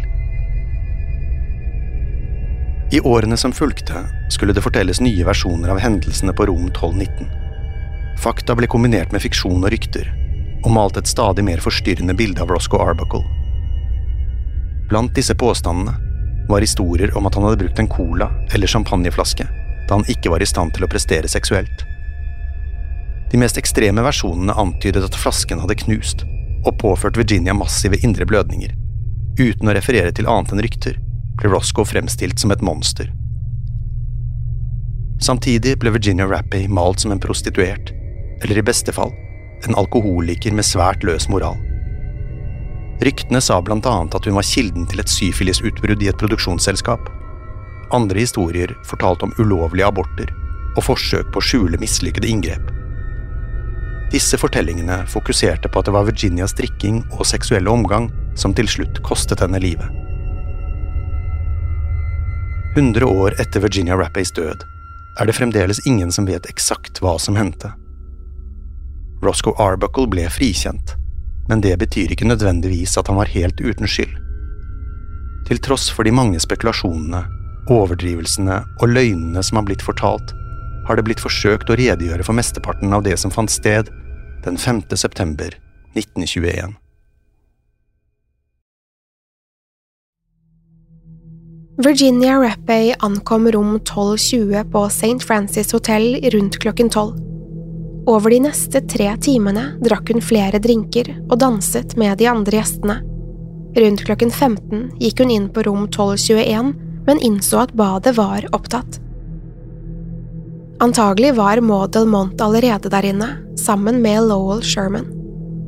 I 2.94 3.02
årene 3.02 3.34
som 3.36 3.50
fulgte, 3.52 4.04
skulle 4.30 4.54
det 4.54 4.62
fortelles 4.62 5.02
nye 5.02 5.26
versjoner 5.26 5.74
av 5.74 5.82
hendelsene 5.82 6.30
på 6.30 6.46
Rom 6.46 6.68
1219. 6.70 7.26
Fakta 8.22 8.54
ble 8.54 8.70
kombinert 8.70 9.10
med 9.10 9.26
fiksjon 9.26 9.58
og 9.58 9.72
rykter, 9.74 10.06
og 10.62 10.70
malte 10.70 11.02
et 11.02 11.10
stadig 11.10 11.42
mer 11.44 11.58
forstyrrende 11.64 12.14
bilde 12.14 12.46
av 12.46 12.54
Roscoe 12.54 12.86
Arbuckle. 12.86 13.26
Blant 14.86 15.18
disse 15.18 15.34
påstandene 15.34 15.98
var 16.48 16.60
historier 16.60 17.16
om 17.18 17.26
at 17.26 17.34
han 17.34 17.44
hadde 17.44 17.60
brukt 17.64 17.78
en 17.78 17.88
cola 17.90 18.30
eller 18.54 18.70
champagneflaske 18.70 19.46
da 19.88 19.94
han 19.94 20.08
ikke 20.10 20.30
var 20.30 20.42
i 20.42 20.48
stand 20.48 20.74
til 20.74 20.86
å 20.86 20.90
prestere 20.90 21.28
seksuelt. 21.30 21.84
De 23.30 23.38
mest 23.38 23.58
ekstreme 23.58 24.02
versjonene 24.06 24.54
antydet 24.58 25.04
at 25.06 25.18
flasken 25.18 25.62
hadde 25.62 25.78
knust 25.82 26.24
og 26.66 26.78
påført 26.82 27.18
Virginia 27.18 27.54
massive 27.54 27.98
indre 28.02 28.26
blødninger. 28.26 28.72
Uten 29.38 29.68
å 29.68 29.74
referere 29.76 30.14
til 30.14 30.26
annet 30.30 30.54
enn 30.54 30.62
rykter 30.64 30.98
ble 31.38 31.52
Roscoe 31.52 31.86
fremstilt 31.86 32.42
som 32.42 32.54
et 32.54 32.64
monster. 32.64 33.12
Samtidig 35.22 35.76
ble 35.80 35.92
Virginia 35.94 36.26
Rappey 36.28 36.66
malt 36.68 37.02
som 37.02 37.14
en 37.14 37.22
prostituert, 37.22 37.92
eller 38.42 38.58
i 38.58 38.66
beste 38.66 38.92
fall 38.92 39.14
en 39.66 39.78
alkoholiker 39.78 40.52
med 40.52 40.66
svært 40.66 41.06
løs 41.06 41.30
moral. 41.32 41.56
Ryktene 43.04 43.40
sa 43.44 43.58
annet 43.60 44.14
at 44.14 44.24
hun 44.24 44.38
var 44.38 44.46
kilden 44.46 44.86
til 44.88 45.00
et 45.00 45.12
syfilisutbrudd 45.12 46.02
i 46.02 46.08
et 46.08 46.18
produksjonsselskap, 46.18 47.10
andre 47.92 48.18
historier 48.18 48.72
fortalte 48.84 49.26
om 49.28 49.34
ulovlige 49.38 49.86
aborter 49.86 50.32
og 50.76 50.84
forsøk 50.84 51.28
på 51.32 51.40
å 51.40 51.44
skjule 51.44 51.80
mislykkede 51.80 52.28
inngrep. 52.28 52.72
Disse 54.12 54.38
fortellingene 54.38 55.02
fokuserte 55.10 55.68
på 55.68 55.80
at 55.80 55.88
det 55.88 55.94
var 55.96 56.06
Virginias 56.06 56.54
drikking 56.56 57.02
og 57.18 57.26
seksuelle 57.26 57.70
omgang 57.70 58.08
som 58.38 58.54
til 58.54 58.68
slutt 58.70 59.02
kostet 59.06 59.42
henne 59.42 59.60
livet. 59.62 59.88
Hundre 62.76 63.08
år 63.08 63.38
etter 63.40 63.64
Virginia 63.64 63.96
Rappays 63.96 64.32
død 64.36 64.62
er 65.16 65.28
det 65.28 65.34
fremdeles 65.36 65.80
ingen 65.88 66.12
som 66.12 66.28
vet 66.28 66.48
eksakt 66.50 67.00
hva 67.00 67.16
som 67.20 67.38
hendte. 67.38 67.72
Roscoe 69.24 69.56
Arbuckle 69.62 70.10
ble 70.12 70.26
frikjent, 70.28 70.92
men 71.48 71.62
det 71.64 71.76
betyr 71.78 72.12
ikke 72.12 72.28
nødvendigvis 72.28 72.96
at 72.98 73.08
han 73.10 73.18
var 73.18 73.30
helt 73.32 73.60
uten 73.60 73.88
skyld. 73.88 74.14
Til 75.46 75.62
tross 75.62 75.90
for 75.94 76.02
de 76.06 76.14
mange 76.14 76.40
spekulasjonene 76.42 77.24
overdrivelsene 77.70 78.60
og 78.80 78.88
løgnene 78.90 79.42
som 79.42 79.60
har 79.60 79.66
blitt 79.66 79.84
fortalt, 79.84 80.32
har 80.86 80.98
det 80.98 81.06
blitt 81.06 81.22
forsøkt 81.22 81.70
å 81.70 81.78
redegjøre 81.78 82.26
for 82.26 82.38
mesteparten 82.38 82.94
av 82.94 83.04
det 83.06 83.16
som 83.18 83.32
fant 83.34 83.50
sted 83.50 83.90
den 84.46 84.58
5. 84.58 84.84
september 84.94 85.56
1921. 85.98 86.76
Virginia 91.76 92.38
Rappay 92.40 92.94
ankom 93.04 93.50
rom 93.52 93.74
1220 93.82 94.70
på 94.72 94.84
St. 94.86 95.18
Francis 95.26 95.74
Hotel 95.76 96.14
rundt 96.32 96.56
klokken 96.62 96.88
tolv. 96.88 97.18
Over 98.06 98.30
de 98.30 98.40
neste 98.46 98.80
tre 98.86 99.08
timene 99.18 99.72
drakk 99.82 100.12
hun 100.12 100.22
flere 100.22 100.60
drinker 100.62 101.10
og 101.26 101.40
danset 101.42 101.96
med 101.98 102.18
de 102.20 102.28
andre 102.30 102.60
gjestene. 102.60 103.00
Rundt 103.76 104.04
klokken 104.06 104.30
15 104.30 104.84
gikk 105.02 105.20
hun 105.20 105.32
inn 105.34 105.48
på 105.52 105.66
rom 105.66 105.88
1221 105.88 106.74
men 107.06 107.20
innså 107.20 107.58
at 107.64 107.72
badet 107.72 108.16
var 108.16 108.46
opptatt. 108.52 109.00
Antagelig 110.82 111.34
var 111.34 111.60
Maud 111.60 111.96
Mont 112.06 112.40
allerede 112.40 112.90
der 112.92 113.06
inne, 113.08 113.28
sammen 113.56 114.02
med 114.02 114.28
Lowell 114.28 114.62
Sherman. 114.62 115.08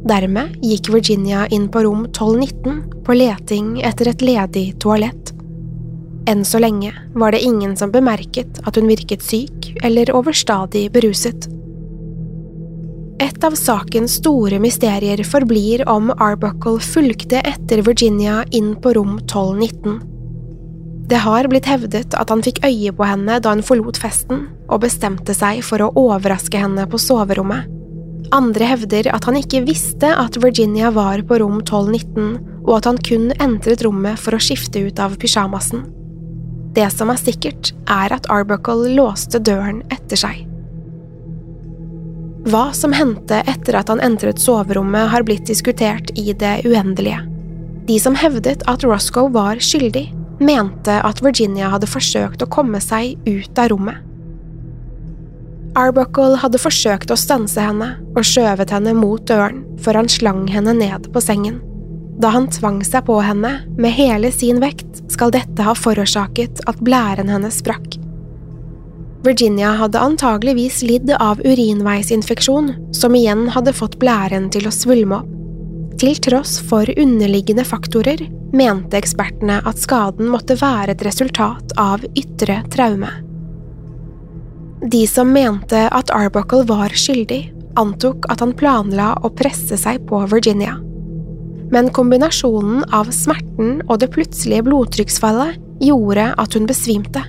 Dermed 0.08 0.58
gikk 0.62 0.90
Virginia 0.92 1.46
inn 1.50 1.68
på 1.72 1.82
rom 1.86 2.04
1219 2.10 3.04
på 3.06 3.16
leting 3.16 3.78
etter 3.82 4.12
et 4.12 4.22
ledig 4.22 4.66
toalett. 4.82 5.32
Enn 6.28 6.44
så 6.44 6.60
lenge 6.60 6.92
var 7.16 7.32
det 7.32 7.40
ingen 7.40 7.74
som 7.76 7.92
bemerket 7.92 8.60
at 8.68 8.76
hun 8.76 8.90
virket 8.90 9.24
syk 9.24 9.72
eller 9.82 10.12
overstadig 10.12 10.90
beruset. 10.92 11.48
Et 13.18 13.44
av 13.44 13.54
sakens 13.58 14.20
store 14.20 14.60
mysterier 14.62 15.18
forblir 15.26 15.82
om 15.90 16.12
Arbuckle 16.22 16.78
fulgte 16.82 17.40
etter 17.42 17.82
Virginia 17.82 18.44
inn 18.54 18.76
på 18.78 18.92
rom 18.94 19.16
1219. 19.24 19.98
Det 21.08 21.18
har 21.24 21.48
blitt 21.50 21.66
hevdet 21.66 22.14
at 22.14 22.30
han 22.30 22.44
fikk 22.44 22.60
øye 22.68 22.92
på 22.94 23.06
henne 23.08 23.40
da 23.42 23.54
hun 23.54 23.64
forlot 23.64 23.98
festen, 23.98 24.44
og 24.68 24.84
bestemte 24.84 25.34
seg 25.34 25.64
for 25.66 25.82
å 25.82 25.90
overraske 25.98 26.60
henne 26.62 26.84
på 26.86 27.00
soverommet. 27.00 27.66
Andre 28.34 28.68
hevder 28.68 29.08
at 29.14 29.24
han 29.26 29.38
ikke 29.40 29.64
visste 29.66 30.10
at 30.12 30.36
Virginia 30.42 30.92
var 30.94 31.22
på 31.26 31.40
rom 31.42 31.62
1219, 31.62 32.36
og 32.68 32.74
at 32.76 32.90
han 32.90 33.00
kun 33.02 33.30
entret 33.40 33.82
rommet 33.86 34.20
for 34.20 34.36
å 34.36 34.42
skifte 34.42 34.84
ut 34.84 35.00
av 35.02 35.16
pysjamasen. 35.18 35.86
Det 36.76 36.86
som 36.94 37.10
er 37.10 37.18
sikkert, 37.18 37.72
er 37.90 38.12
at 38.14 38.28
Arbuckle 38.30 38.92
låste 38.94 39.40
døren 39.42 39.80
etter 39.90 40.20
seg. 40.20 40.47
Hva 42.48 42.70
som 42.72 42.94
hendte 42.96 43.42
etter 43.50 43.76
at 43.76 43.90
han 43.92 44.00
entret 44.00 44.40
soverommet, 44.40 45.10
har 45.12 45.24
blitt 45.26 45.44
diskutert 45.50 46.14
i 46.16 46.32
det 46.32 46.62
uendelige. 46.64 47.20
De 47.88 47.98
som 48.00 48.16
hevdet 48.16 48.62
at 48.70 48.84
Roscoe 48.86 49.28
var 49.34 49.60
skyldig, 49.60 50.06
mente 50.40 50.94
at 51.04 51.20
Virginia 51.24 51.68
hadde 51.72 51.90
forsøkt 51.90 52.44
å 52.44 52.48
komme 52.48 52.80
seg 52.80 53.18
ut 53.28 53.60
av 53.60 53.68
rommet. 53.74 54.00
Arbuckle 55.76 56.40
hadde 56.40 56.60
forsøkt 56.62 57.12
å 57.12 57.20
stanse 57.20 57.60
henne 57.60 57.90
og 58.14 58.24
skjøvet 58.24 58.72
henne 58.72 58.96
mot 58.96 59.22
døren 59.28 59.60
før 59.84 60.00
han 60.00 60.08
slang 60.10 60.46
henne 60.48 60.72
ned 60.78 61.12
på 61.12 61.20
sengen. 61.22 61.60
Da 62.18 62.32
han 62.34 62.48
tvang 62.50 62.80
seg 62.86 63.04
på 63.06 63.20
henne 63.22 63.58
med 63.76 63.94
hele 63.94 64.32
sin 64.34 64.62
vekt, 64.64 65.04
skal 65.12 65.34
dette 65.34 65.62
ha 65.68 65.76
forårsaket 65.76 66.64
at 66.70 66.80
blæren 66.80 67.28
hennes 67.30 67.60
sprakk. 67.60 68.00
Virginia 69.24 69.72
hadde 69.80 69.98
antageligvis 69.98 70.82
lidd 70.86 71.10
av 71.18 71.40
urinveisinfeksjon, 71.42 72.72
som 72.94 73.14
igjen 73.18 73.48
hadde 73.50 73.74
fått 73.74 73.98
blæren 73.98 74.46
til 74.54 74.68
å 74.68 74.74
svulme 74.74 75.18
opp. 75.22 75.34
Til 75.98 76.14
tross 76.22 76.60
for 76.62 76.86
underliggende 76.94 77.64
faktorer 77.66 78.20
mente 78.54 79.00
ekspertene 79.00 79.56
at 79.66 79.80
skaden 79.82 80.28
måtte 80.30 80.54
være 80.60 80.94
et 80.94 81.02
resultat 81.02 81.72
av 81.74 82.04
ytre 82.14 82.60
traume. 82.70 83.10
De 84.86 85.00
som 85.10 85.32
mente 85.34 85.80
at 85.90 86.12
Arbuckle 86.14 86.62
var 86.68 86.94
skyldig, 86.94 87.48
antok 87.78 88.28
at 88.30 88.44
han 88.44 88.54
planla 88.54 89.16
å 89.26 89.32
presse 89.34 89.74
seg 89.80 90.04
på 90.06 90.20
Virginia. 90.30 90.76
Men 91.74 91.90
kombinasjonen 91.90 92.86
av 92.94 93.10
smerten 93.12 93.82
og 93.88 93.98
det 93.98 94.12
plutselige 94.14 94.68
blodtrykksfallet 94.70 95.58
gjorde 95.82 96.30
at 96.38 96.54
hun 96.54 96.70
besvimte. 96.70 97.24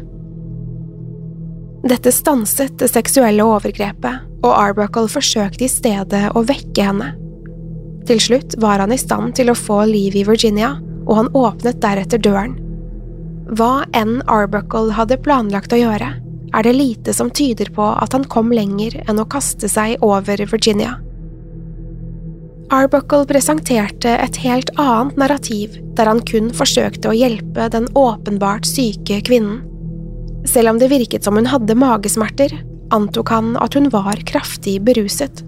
Dette 1.88 2.12
stanset 2.12 2.76
det 2.80 2.90
seksuelle 2.92 3.44
overgrepet, 3.46 4.26
og 4.44 4.52
Arbuckle 4.52 5.08
forsøkte 5.12 5.66
i 5.66 5.72
stedet 5.72 6.26
å 6.36 6.44
vekke 6.48 6.88
henne. 6.90 7.14
Til 8.10 8.20
slutt 8.24 8.56
var 8.60 8.82
han 8.84 8.92
i 8.92 9.00
stand 9.00 9.36
til 9.38 9.52
å 9.52 9.58
få 9.58 9.84
liv 9.88 10.18
i 10.18 10.26
Virginia, 10.28 10.74
og 11.08 11.16
han 11.16 11.30
åpnet 11.38 11.80
deretter 11.84 12.22
døren. 12.22 12.58
Hva 13.56 13.86
enn 13.98 14.20
Arbuckle 14.30 14.94
hadde 14.98 15.20
planlagt 15.24 15.74
å 15.74 15.80
gjøre, 15.80 16.10
er 16.50 16.66
det 16.66 16.74
lite 16.76 17.14
som 17.14 17.30
tyder 17.30 17.70
på 17.74 17.86
at 18.02 18.14
han 18.14 18.26
kom 18.26 18.52
lenger 18.54 18.98
enn 19.06 19.22
å 19.22 19.28
kaste 19.30 19.70
seg 19.70 20.02
over 20.06 20.42
Virginia. 20.52 20.98
Arbuckle 22.70 23.26
presenterte 23.30 24.12
et 24.22 24.38
helt 24.44 24.70
annet 24.78 25.18
narrativ 25.18 25.80
der 25.98 26.10
han 26.12 26.22
kun 26.22 26.52
forsøkte 26.54 27.10
å 27.10 27.18
hjelpe 27.18 27.66
den 27.74 27.88
åpenbart 27.98 28.68
syke 28.70 29.22
kvinnen. 29.26 29.64
Selv 30.48 30.70
om 30.72 30.80
det 30.80 30.92
virket 30.92 31.26
som 31.26 31.36
hun 31.36 31.50
hadde 31.50 31.76
magesmerter, 31.76 32.54
antok 32.96 33.30
han 33.34 33.56
at 33.62 33.76
hun 33.78 33.90
var 33.94 34.22
kraftig 34.30 34.80
beruset. 34.86 35.44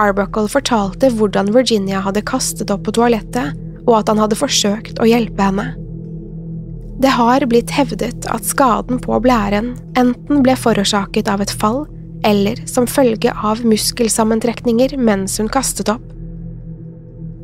Arbuckle 0.00 0.48
fortalte 0.50 1.10
hvordan 1.14 1.52
Virginia 1.54 2.02
hadde 2.04 2.24
kastet 2.26 2.70
opp 2.72 2.84
på 2.86 2.94
toalettet, 2.98 3.54
og 3.86 4.00
at 4.00 4.10
han 4.12 4.20
hadde 4.20 4.38
forsøkt 4.38 5.00
å 5.00 5.08
hjelpe 5.08 5.46
henne. 5.46 5.70
Det 7.00 7.14
har 7.16 7.46
blitt 7.48 7.72
hevdet 7.72 8.26
at 8.28 8.44
skaden 8.44 9.00
på 9.00 9.16
blæren 9.24 9.72
enten 9.96 10.42
ble 10.44 10.52
forårsaket 10.58 11.30
av 11.32 11.40
et 11.40 11.52
fall 11.62 11.86
eller 12.28 12.60
som 12.68 12.84
følge 12.84 13.32
av 13.32 13.62
muskelsammentrekninger 13.64 14.98
mens 15.00 15.38
hun 15.40 15.48
kastet 15.48 15.88
opp. 15.88 16.04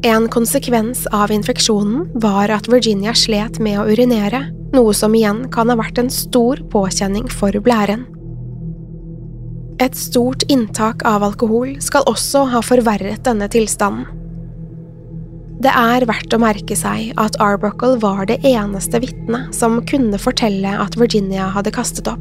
En 0.05 0.29
konsekvens 0.29 1.07
av 1.17 1.33
infeksjonen 1.33 2.11
var 2.21 2.53
at 2.53 2.69
Virginia 2.69 3.15
slet 3.17 3.57
med 3.65 3.81
å 3.81 3.87
urinere, 3.89 4.43
noe 4.75 4.95
som 4.95 5.15
igjen 5.15 5.47
kan 5.55 5.71
ha 5.71 5.77
vært 5.79 6.01
en 6.03 6.11
stor 6.13 6.63
påkjenning 6.73 7.29
for 7.33 7.55
blæren. 7.63 8.07
Et 9.83 9.97
stort 9.99 10.47
inntak 10.49 11.05
av 11.05 11.25
alkohol 11.27 11.75
skal 11.85 12.07
også 12.09 12.47
ha 12.55 12.63
forverret 12.65 13.27
denne 13.27 13.49
tilstanden. 13.53 14.07
Det 15.57 15.73
er 15.73 16.05
verdt 16.09 16.35
å 16.37 16.41
merke 16.41 16.77
seg 16.77 17.15
at 17.21 17.37
Arbuckle 17.41 17.97
var 18.01 18.27
det 18.29 18.43
eneste 18.45 19.01
vitnet 19.01 19.55
som 19.57 19.79
kunne 19.89 20.21
fortelle 20.21 20.73
at 20.83 20.99
Virginia 21.01 21.49
hadde 21.55 21.73
kastet 21.73 22.09
opp. 22.13 22.21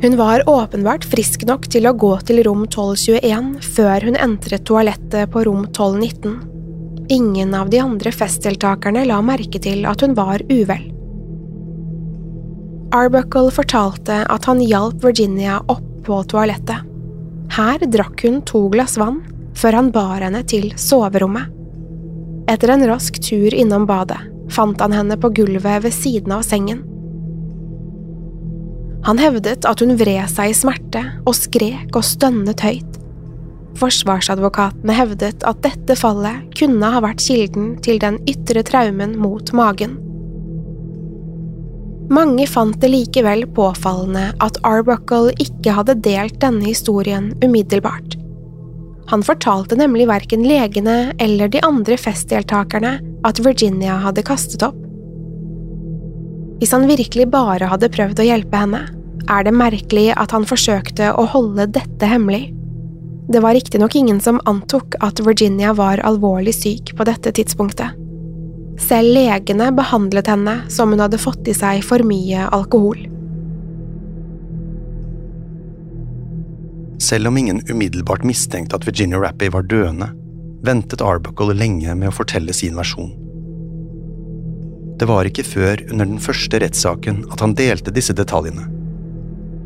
Hun 0.00 0.14
var 0.16 0.46
åpenbart 0.48 1.04
frisk 1.04 1.42
nok 1.44 1.66
til 1.68 1.84
å 1.84 1.92
gå 1.92 2.14
til 2.24 2.40
rom 2.46 2.62
1221 2.64 3.50
før 3.74 4.06
hun 4.08 4.16
entret 4.16 4.64
toalettet 4.64 5.28
på 5.34 5.42
rom 5.44 5.66
1219. 5.66 6.38
Ingen 7.10 7.54
av 7.54 7.70
de 7.70 7.80
andre 7.82 8.12
festdeltakerne 8.14 9.02
la 9.08 9.16
merke 9.22 9.58
til 9.58 9.82
at 9.90 10.04
hun 10.04 10.12
var 10.14 10.44
uvel. 10.46 10.84
Arbuckle 12.94 13.50
fortalte 13.54 14.20
at 14.30 14.46
han 14.46 14.62
hjalp 14.62 15.02
Virginia 15.02 15.56
opp 15.66 15.88
på 16.06 16.20
toalettet. 16.30 16.86
Her 17.50 17.82
drakk 17.90 18.22
hun 18.22 18.38
to 18.46 18.68
glass 18.70 18.94
vann 18.98 19.24
før 19.58 19.80
han 19.80 19.90
bar 19.94 20.22
henne 20.22 20.44
til 20.46 20.70
soverommet. 20.78 21.50
Etter 22.50 22.76
en 22.76 22.86
rask 22.86 23.18
tur 23.22 23.54
innom 23.54 23.88
badet 23.90 24.20
fant 24.50 24.78
han 24.82 24.94
henne 24.94 25.18
på 25.18 25.32
gulvet 25.34 25.84
ved 25.84 25.94
siden 25.94 26.34
av 26.38 26.46
sengen. 26.46 26.84
Han 29.06 29.18
hevdet 29.18 29.66
at 29.66 29.82
hun 29.82 29.96
vred 29.98 30.30
seg 30.30 30.52
i 30.52 30.56
smerte 30.56 31.02
og 31.24 31.34
skrek 31.34 31.94
og 31.94 32.06
stønnet 32.06 32.62
høyt. 32.62 32.89
Forsvarsadvokatene 33.78 34.94
hevdet 34.96 35.44
at 35.46 35.60
dette 35.64 35.96
fallet 35.98 36.48
kunne 36.58 36.90
ha 36.92 37.02
vært 37.04 37.22
kilden 37.22 37.74
til 37.84 38.00
den 38.02 38.18
ytre 38.30 38.64
traumen 38.66 39.14
mot 39.20 39.52
magen. 39.56 39.98
Mange 42.10 42.48
fant 42.50 42.74
det 42.82 42.90
likevel 42.90 43.44
påfallende 43.54 44.32
at 44.42 44.58
Arbuckle 44.66 45.30
ikke 45.38 45.76
hadde 45.76 45.94
delt 46.02 46.40
denne 46.42 46.66
historien 46.66 47.30
umiddelbart. 47.44 48.16
Han 49.10 49.22
fortalte 49.26 49.78
nemlig 49.78 50.08
verken 50.10 50.42
legene 50.46 51.12
eller 51.22 51.50
de 51.50 51.62
andre 51.66 51.98
festdeltakerne 51.98 52.96
at 53.26 53.42
Virginia 53.42 53.96
hadde 54.02 54.26
kastet 54.26 54.62
opp. 54.66 54.78
Hvis 56.60 56.74
han 56.74 56.90
virkelig 56.90 57.30
bare 57.32 57.70
hadde 57.70 57.88
prøvd 57.94 58.20
å 58.20 58.26
hjelpe 58.26 58.58
henne, 58.58 58.82
er 59.30 59.46
det 59.46 59.54
merkelig 59.54 60.10
at 60.18 60.34
han 60.34 60.46
forsøkte 60.48 61.12
å 61.14 61.24
holde 61.30 61.70
dette 61.72 62.10
hemmelig. 62.10 62.50
Det 63.30 63.40
var 63.40 63.54
riktignok 63.54 63.94
ingen 63.94 64.20
som 64.20 64.40
antok 64.44 64.94
at 65.00 65.20
Virginia 65.20 65.72
var 65.72 65.98
alvorlig 65.98 66.54
syk 66.54 66.96
på 66.98 67.04
dette 67.06 67.30
tidspunktet. 67.32 67.94
Selv 68.80 69.14
legene 69.14 69.68
behandlet 69.76 70.26
henne 70.26 70.56
som 70.68 70.90
hun 70.90 71.02
hadde 71.04 71.20
fått 71.20 71.46
i 71.46 71.54
seg 71.54 71.84
for 71.86 72.02
mye 72.02 72.48
alkohol. 72.50 73.04
Selv 76.98 77.30
om 77.30 77.38
ingen 77.38 77.62
umiddelbart 77.70 78.26
mistenkte 78.26 78.80
at 78.80 78.88
Virginia 78.88 79.22
Rappy 79.22 79.52
var 79.54 79.62
døende, 79.62 80.10
ventet 80.66 81.00
Arbuckle 81.00 81.54
lenge 81.54 81.94
med 81.94 82.10
å 82.10 82.16
fortelle 82.18 82.52
sin 82.56 82.74
versjon. 82.82 83.14
Det 84.98 85.06
var 85.06 85.30
ikke 85.30 85.46
før 85.46 85.86
under 85.92 86.10
den 86.10 86.18
første 86.18 86.58
rettssaken 86.58 87.22
at 87.30 87.46
han 87.46 87.54
delte 87.54 87.94
disse 87.94 88.16
detaljene. 88.16 88.79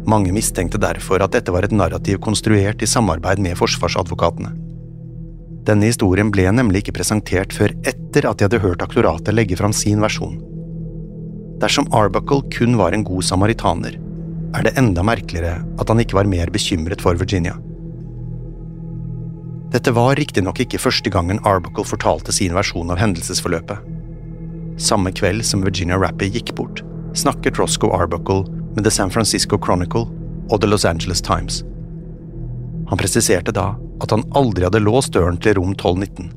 Mange 0.06 0.34
mistenkte 0.36 0.80
derfor 0.80 1.22
at 1.24 1.32
dette 1.32 1.52
var 1.52 1.64
et 1.64 1.72
narrativ 1.72 2.20
konstruert 2.24 2.82
i 2.84 2.88
samarbeid 2.88 3.40
med 3.40 3.56
forsvarsadvokatene. 3.56 4.52
Denne 5.64 5.88
historien 5.88 6.28
ble 6.32 6.44
nemlig 6.52 6.82
ikke 6.82 6.98
presentert 6.98 7.54
før 7.56 7.72
etter 7.88 8.28
at 8.28 8.36
de 8.36 8.44
hadde 8.46 8.60
hørt 8.60 8.84
aktoratet 8.84 9.32
legge 9.32 9.56
fram 9.56 9.72
sin 9.72 10.02
versjon. 10.04 10.36
Dersom 11.62 11.88
Arbuckle 11.96 12.44
kun 12.52 12.76
var 12.76 12.92
en 12.92 13.04
god 13.06 13.24
samaritaner, 13.24 13.96
er 14.54 14.66
det 14.66 14.74
enda 14.78 15.02
merkeligere 15.06 15.62
at 15.80 15.88
han 15.88 16.02
ikke 16.02 16.18
var 16.18 16.28
mer 16.28 16.52
bekymret 16.52 17.00
for 17.02 17.16
Virginia. 17.16 17.56
Dette 19.72 19.90
var 19.96 20.14
riktignok 20.20 20.60
ikke 20.62 20.78
første 20.78 21.10
gangen 21.10 21.40
Arbuckle 21.48 21.86
fortalte 21.88 22.34
sin 22.34 22.52
versjon 22.54 22.92
av 22.92 23.00
hendelsesforløpet. 23.00 23.80
Samme 24.78 25.10
kveld 25.16 25.42
som 25.46 25.64
Virginia 25.64 25.96
Rappy 25.98 26.28
gikk 26.28 26.52
bort, 26.58 26.84
snakket 27.16 27.58
Roscoe 27.58 27.94
Arbuckle 27.96 28.44
med 28.74 28.84
The 28.84 28.90
San 28.90 29.10
Francisco 29.10 29.58
Chronicle 29.58 30.06
og 30.50 30.60
The 30.60 30.68
Los 30.70 30.84
Angeles 30.84 31.22
Times. 31.22 31.62
Han 32.88 32.98
presiserte 33.00 33.54
da 33.54 33.72
at 34.02 34.10
han 34.10 34.24
aldri 34.36 34.66
hadde 34.66 34.82
låst 34.82 35.14
døren 35.14 35.38
til 35.40 35.56
rom 35.58 35.72
1219. 35.72 36.30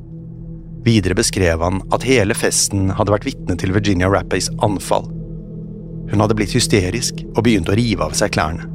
Videre 0.85 1.17
beskrev 1.17 1.61
han 1.63 1.81
at 1.91 2.05
hele 2.07 2.35
festen 2.37 2.91
hadde 2.95 3.11
vært 3.11 3.27
vitne 3.27 3.57
til 3.59 3.73
Virginia 3.75 4.07
Rappays 4.11 4.47
anfall. 4.63 5.09
Hun 6.07 6.23
hadde 6.23 6.37
blitt 6.37 6.55
hysterisk 6.55 7.25
og 7.33 7.43
begynt 7.43 7.69
å 7.69 7.75
rive 7.75 8.05
av 8.05 8.15
seg 8.15 8.31
klærne. 8.37 8.69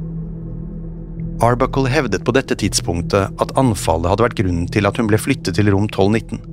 Arbuckle 1.43 1.89
hevdet 1.89 2.23
på 2.23 2.35
dette 2.35 2.55
tidspunktet 2.59 3.41
at 3.41 3.55
anfallet 3.59 4.11
hadde 4.11 4.27
vært 4.27 4.37
grunnen 4.37 4.67
til 4.71 4.85
at 4.87 4.99
hun 4.99 5.09
ble 5.09 5.17
flyttet 5.17 5.57
til 5.57 5.71
rom 5.73 5.89
1219. 5.89 6.43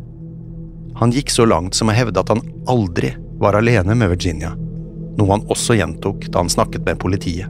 Han 1.01 1.13
gikk 1.15 1.31
så 1.33 1.47
langt 1.47 1.77
som 1.77 1.93
å 1.93 1.97
hevde 1.97 2.21
at 2.21 2.33
han 2.33 2.43
aldri 2.71 3.13
var 3.41 3.57
alene 3.57 3.95
med 3.97 4.11
Virginia, 4.15 4.55
noe 5.19 5.31
han 5.33 5.47
også 5.51 5.77
gjentok 5.79 6.29
da 6.31 6.43
han 6.43 6.53
snakket 6.53 6.85
med 6.87 7.01
politiet. 7.03 7.49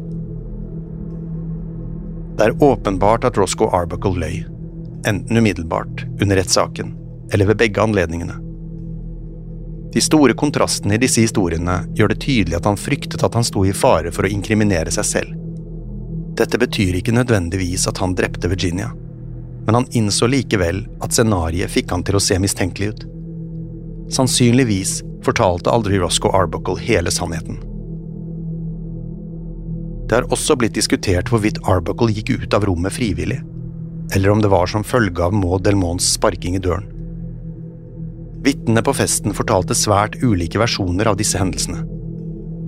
Det 2.39 2.47
er 2.47 2.63
åpenbart 2.65 3.27
at 3.29 3.37
Roscoe 3.37 3.69
Arbuckle 3.77 4.17
løy, 4.17 4.37
enten 5.07 5.37
umiddelbart, 5.37 6.07
under 6.23 6.41
rettssaken, 6.41 6.95
eller 7.33 7.51
ved 7.51 7.61
begge 7.61 7.83
anledningene. 7.83 8.39
De 9.93 10.01
store 10.01 10.33
kontrastene 10.39 10.95
i 10.95 11.03
disse 11.03 11.21
historiene 11.21 11.83
gjør 11.99 12.13
det 12.13 12.21
tydelig 12.23 12.57
at 12.57 12.69
han 12.69 12.79
fryktet 12.79 13.25
at 13.27 13.35
han 13.35 13.45
sto 13.45 13.65
i 13.67 13.75
fare 13.75 14.13
for 14.15 14.25
å 14.25 14.31
inkriminere 14.31 14.93
seg 14.95 15.09
selv. 15.09 15.37
Dette 16.39 16.61
betyr 16.63 17.01
ikke 17.01 17.13
nødvendigvis 17.13 17.89
at 17.91 17.99
han 18.01 18.15
drepte 18.17 18.49
Virginia, 18.49 18.93
men 19.67 19.77
han 19.77 19.89
innså 19.99 20.31
likevel 20.31 20.85
at 21.05 21.13
scenarioet 21.13 21.75
fikk 21.75 21.91
han 21.93 22.07
til 22.07 22.17
å 22.17 22.23
se 22.23 22.39
mistenkelig 22.41 22.93
ut. 22.95 23.03
Sannsynligvis 24.15 25.01
fortalte 25.25 25.71
aldri 25.71 25.99
Roscoe 25.99 26.33
Arbuckle 26.37 26.79
hele 26.81 27.11
sannheten. 27.11 27.61
Det 30.09 30.17
har 30.17 30.33
også 30.35 30.57
blitt 30.59 30.75
diskutert 30.75 31.31
hvorvidt 31.31 31.61
Arbuckle 31.71 32.11
gikk 32.11 32.33
ut 32.43 32.55
av 32.57 32.65
rommet 32.67 32.97
frivillig, 32.97 33.39
eller 34.15 34.33
om 34.33 34.41
det 34.43 34.51
var 34.51 34.67
som 34.67 34.83
følge 34.83 35.23
av 35.23 35.37
Maud 35.37 35.63
Delmons 35.63 36.09
sparking 36.17 36.57
i 36.59 36.63
døren. 36.65 36.89
Vitnene 38.43 38.83
på 38.83 38.95
festen 38.97 39.37
fortalte 39.37 39.77
svært 39.77 40.17
ulike 40.25 40.59
versjoner 40.59 41.07
av 41.07 41.21
disse 41.21 41.39
hendelsene. 41.39 41.85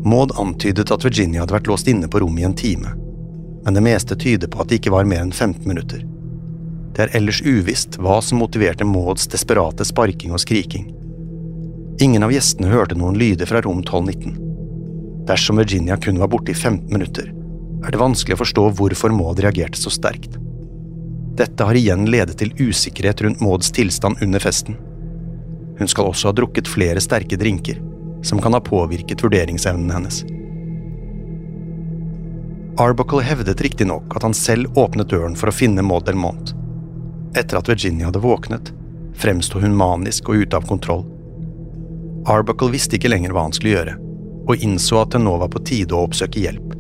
Maud 0.07 0.35
antydet 0.39 0.91
at 0.95 1.05
Virginia 1.07 1.43
hadde 1.43 1.57
vært 1.57 1.71
låst 1.71 1.91
inne 1.91 2.11
på 2.11 2.23
rommet 2.23 2.45
i 2.45 2.47
en 2.47 2.57
time, 2.59 2.95
men 3.65 3.75
det 3.75 3.85
meste 3.89 4.19
tyder 4.19 4.51
på 4.51 4.63
at 4.63 4.71
det 4.71 4.79
ikke 4.79 4.95
var 4.95 5.09
mer 5.09 5.25
enn 5.25 5.35
15 5.35 5.67
minutter. 5.67 6.07
Det 6.93 7.07
er 7.07 7.15
ellers 7.17 7.41
uvisst 7.43 7.97
hva 7.99 8.21
som 8.23 8.43
motiverte 8.43 8.85
Mauds 8.87 9.27
desperate 9.33 9.87
sparking 9.89 10.35
og 10.37 10.43
skriking. 10.45 10.91
Ingen 12.01 12.23
av 12.25 12.33
gjestene 12.33 12.71
hørte 12.73 12.97
noen 12.97 13.19
lyder 13.21 13.47
fra 13.47 13.61
rom 13.61 13.83
1219. 13.83 14.39
Dersom 15.29 15.61
Virginia 15.61 15.97
kun 16.01 16.19
var 16.19 16.31
borte 16.33 16.55
i 16.55 16.55
15 16.55 16.89
minutter, 16.93 17.29
er 17.85 17.93
det 17.93 18.01
vanskelig 18.01 18.37
å 18.37 18.43
forstå 18.43 18.65
hvorfor 18.79 19.13
Maud 19.15 19.43
reagerte 19.43 19.79
så 19.79 19.93
sterkt. 19.93 20.39
Dette 21.37 21.65
har 21.65 21.77
igjen 21.79 22.07
ledet 22.11 22.39
til 22.41 22.53
usikkerhet 22.59 23.23
rundt 23.25 23.41
Mauds 23.45 23.71
tilstand 23.73 24.21
under 24.23 24.43
festen. 24.43 24.77
Hun 25.79 25.89
skal 25.89 26.11
også 26.11 26.31
ha 26.31 26.37
drukket 26.37 26.69
flere 26.69 27.01
sterke 27.01 27.39
drinker, 27.41 27.81
som 28.23 28.41
kan 28.43 28.55
ha 28.57 28.61
påvirket 28.63 29.23
vurderingsevnen 29.25 29.91
hennes. 29.91 30.23
Arbuckle 32.81 33.25
hevdet 33.25 33.61
riktignok 33.61 34.17
at 34.17 34.25
han 34.25 34.35
selv 34.35 34.79
åpnet 34.79 35.11
døren 35.13 35.35
for 35.37 35.51
å 35.51 35.55
finne 35.55 35.85
Maud 35.85 36.07
Delmont. 36.09 36.55
Etter 37.37 37.59
at 37.59 37.69
Virginia 37.69 38.09
hadde 38.09 38.23
våknet, 38.25 38.73
fremsto 39.17 39.61
hun 39.61 39.77
manisk 39.77 40.29
og 40.29 40.45
ute 40.45 40.57
av 40.57 40.69
kontroll. 40.69 41.05
Arbuckle 42.27 42.71
visste 42.71 42.97
ikke 42.99 43.11
lenger 43.11 43.35
hva 43.35 43.47
han 43.49 43.55
skulle 43.57 43.75
gjøre, 43.75 43.97
og 44.47 44.63
innså 44.63 45.01
at 45.03 45.15
det 45.15 45.23
nå 45.25 45.35
var 45.43 45.51
på 45.51 45.63
tide 45.67 45.97
å 45.97 46.05
oppsøke 46.07 46.43
hjelp. 46.43 46.77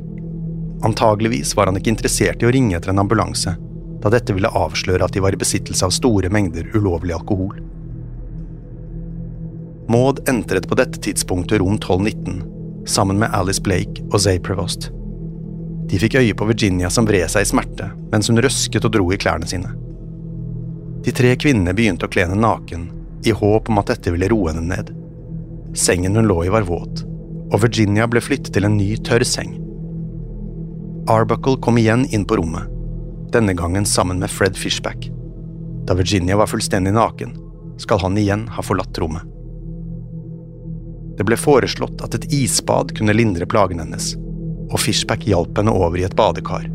Antageligvis 0.87 1.57
var 1.59 1.71
han 1.71 1.79
ikke 1.79 1.93
interessert 1.95 2.43
i 2.43 2.47
å 2.47 2.53
ringe 2.55 2.77
etter 2.79 2.93
en 2.93 3.03
ambulanse, 3.03 3.57
da 4.03 4.11
dette 4.11 4.35
ville 4.35 4.51
avsløre 4.51 5.07
at 5.07 5.15
de 5.15 5.23
var 5.23 5.35
i 5.35 5.39
besittelse 5.39 5.87
av 5.87 5.95
store 5.95 6.31
mengder 6.31 6.71
ulovlig 6.75 7.15
alkohol. 7.15 7.59
Maud 9.91 10.23
entret 10.31 10.67
på 10.71 10.79
dette 10.79 11.03
tidspunktet 11.03 11.61
rom 11.63 11.77
1219, 11.79 12.43
sammen 12.87 13.19
med 13.19 13.35
Alice 13.35 13.63
Blake 13.63 14.03
og 14.11 14.21
Zay 14.23 14.39
Prevost. 14.43 14.91
De 15.91 15.99
fikk 16.01 16.17
øye 16.23 16.35
på 16.39 16.47
Virginia 16.49 16.91
som 16.91 17.07
vred 17.07 17.29
seg 17.31 17.45
i 17.45 17.51
smerte 17.51 17.91
mens 18.13 18.31
hun 18.31 18.41
røsket 18.43 18.87
og 18.87 18.95
dro 18.95 19.11
i 19.13 19.19
klærne 19.21 19.49
sine. 19.51 19.75
De 21.03 21.15
tre 21.15 21.35
kvinnene 21.37 21.75
begynte 21.75 22.07
å 22.07 22.11
kle 22.13 22.29
henne 22.29 22.39
naken, 22.39 22.89
i 23.27 23.35
håp 23.35 23.71
om 23.71 23.79
at 23.83 23.91
dette 23.91 24.11
ville 24.15 24.31
roe 24.31 24.51
henne 24.51 24.65
ned. 24.67 24.91
Sengen 25.75 26.17
hun 26.17 26.29
lå 26.29 26.45
i 26.45 26.53
var 26.53 26.67
våt, 26.69 27.05
og 27.53 27.63
Virginia 27.63 28.07
ble 28.09 28.21
flyttet 28.21 28.53
til 28.53 28.69
en 28.69 28.77
ny, 28.77 28.95
tørr 29.01 29.25
seng. 29.25 29.55
Arbuckle 31.11 31.57
kom 31.65 31.81
igjen 31.81 32.05
inn 32.13 32.27
på 32.29 32.37
rommet, 32.39 32.69
denne 33.33 33.55
gangen 33.57 33.89
sammen 33.89 34.21
med 34.21 34.31
Fred 34.31 34.57
Fishback. 34.57 35.09
Da 35.89 35.97
Virginia 35.99 36.37
var 36.37 36.51
fullstendig 36.53 36.93
naken, 36.95 37.35
skal 37.81 37.99
han 38.05 38.19
igjen 38.21 38.47
ha 38.53 38.63
forlatt 38.63 39.01
rommet. 39.01 39.25
Det 41.17 41.25
ble 41.29 41.37
foreslått 41.37 42.05
at 42.05 42.15
et 42.17 42.29
isbad 42.33 42.95
kunne 42.97 43.17
lindre 43.17 43.49
plagene 43.49 43.85
hennes, 43.85 44.13
og 44.71 44.81
Fishback 44.81 45.27
hjalp 45.29 45.59
henne 45.59 45.73
over 45.73 46.01
i 46.01 46.07
et 46.07 46.17
badekar. 46.17 46.69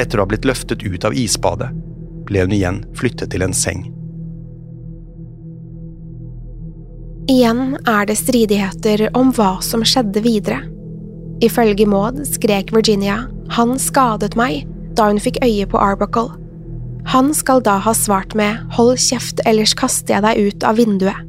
Etter 0.00 0.18
å 0.18 0.24
ha 0.24 0.30
blitt 0.30 0.46
løftet 0.48 0.82
ut 0.86 1.04
av 1.06 1.14
isbadet, 1.14 1.70
ble 2.26 2.46
hun 2.46 2.54
igjen 2.54 2.84
flyttet 2.98 3.34
til 3.34 3.44
en 3.46 3.54
seng. 3.56 3.88
Igjen 7.30 7.76
er 7.86 8.08
det 8.08 8.16
stridigheter 8.18 9.04
om 9.14 9.28
hva 9.36 9.60
som 9.62 9.84
skjedde 9.86 10.18
videre. 10.24 10.64
Ifølge 11.44 11.86
Maud 11.86 12.24
skrek 12.26 12.72
Virginia 12.74 13.28
'han 13.54 13.78
skadet 13.78 14.34
meg' 14.34 14.66
da 14.98 15.06
hun 15.06 15.20
fikk 15.22 15.38
øye 15.44 15.66
på 15.66 15.78
Arbuckle. 15.78 16.34
Han 17.06 17.32
skal 17.34 17.60
da 17.62 17.78
ha 17.78 17.92
svart 17.94 18.34
med 18.34 18.58
'hold 18.74 18.98
kjeft, 18.98 19.40
ellers 19.46 19.74
kaster 19.74 20.14
jeg 20.14 20.22
deg 20.22 20.38
ut 20.46 20.64
av 20.64 20.76
vinduet'. 20.76 21.22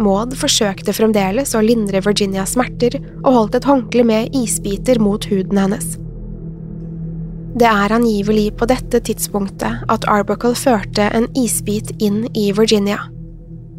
Maud 0.00 0.34
forsøkte 0.34 0.92
fremdeles 0.92 1.54
å 1.54 1.62
lindre 1.62 2.00
Virginias 2.00 2.56
smerter 2.56 2.98
og 3.24 3.34
holdt 3.34 3.54
et 3.54 3.64
håndkle 3.64 4.04
med 4.04 4.34
isbiter 4.34 4.98
mot 4.98 5.24
huden 5.24 5.58
hennes. 5.58 5.98
Det 7.56 7.66
er 7.66 7.92
angivelig 7.92 8.56
på 8.56 8.66
dette 8.66 9.00
tidspunktet 9.00 9.84
at 9.88 10.04
Arbuckle 10.08 10.54
førte 10.54 11.10
en 11.14 11.28
isbit 11.36 11.92
inn 12.00 12.26
i 12.34 12.50
Virginia. 12.50 12.98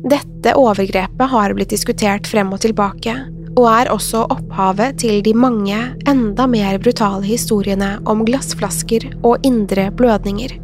Dette 0.02 0.56
overgrepet 0.58 1.30
har 1.30 1.54
blitt 1.54 1.70
diskutert 1.70 2.26
frem 2.26 2.50
og 2.56 2.64
tilbake, 2.64 3.14
og 3.52 3.68
er 3.70 3.92
også 3.94 4.24
opphavet 4.34 4.98
til 5.04 5.20
de 5.22 5.34
mange, 5.38 5.78
enda 6.10 6.48
mer 6.50 6.80
brutale 6.82 7.26
historiene 7.28 7.98
om 8.10 8.24
glassflasker 8.26 9.12
og 9.22 9.46
indre 9.46 9.90
blødninger. 9.94 10.56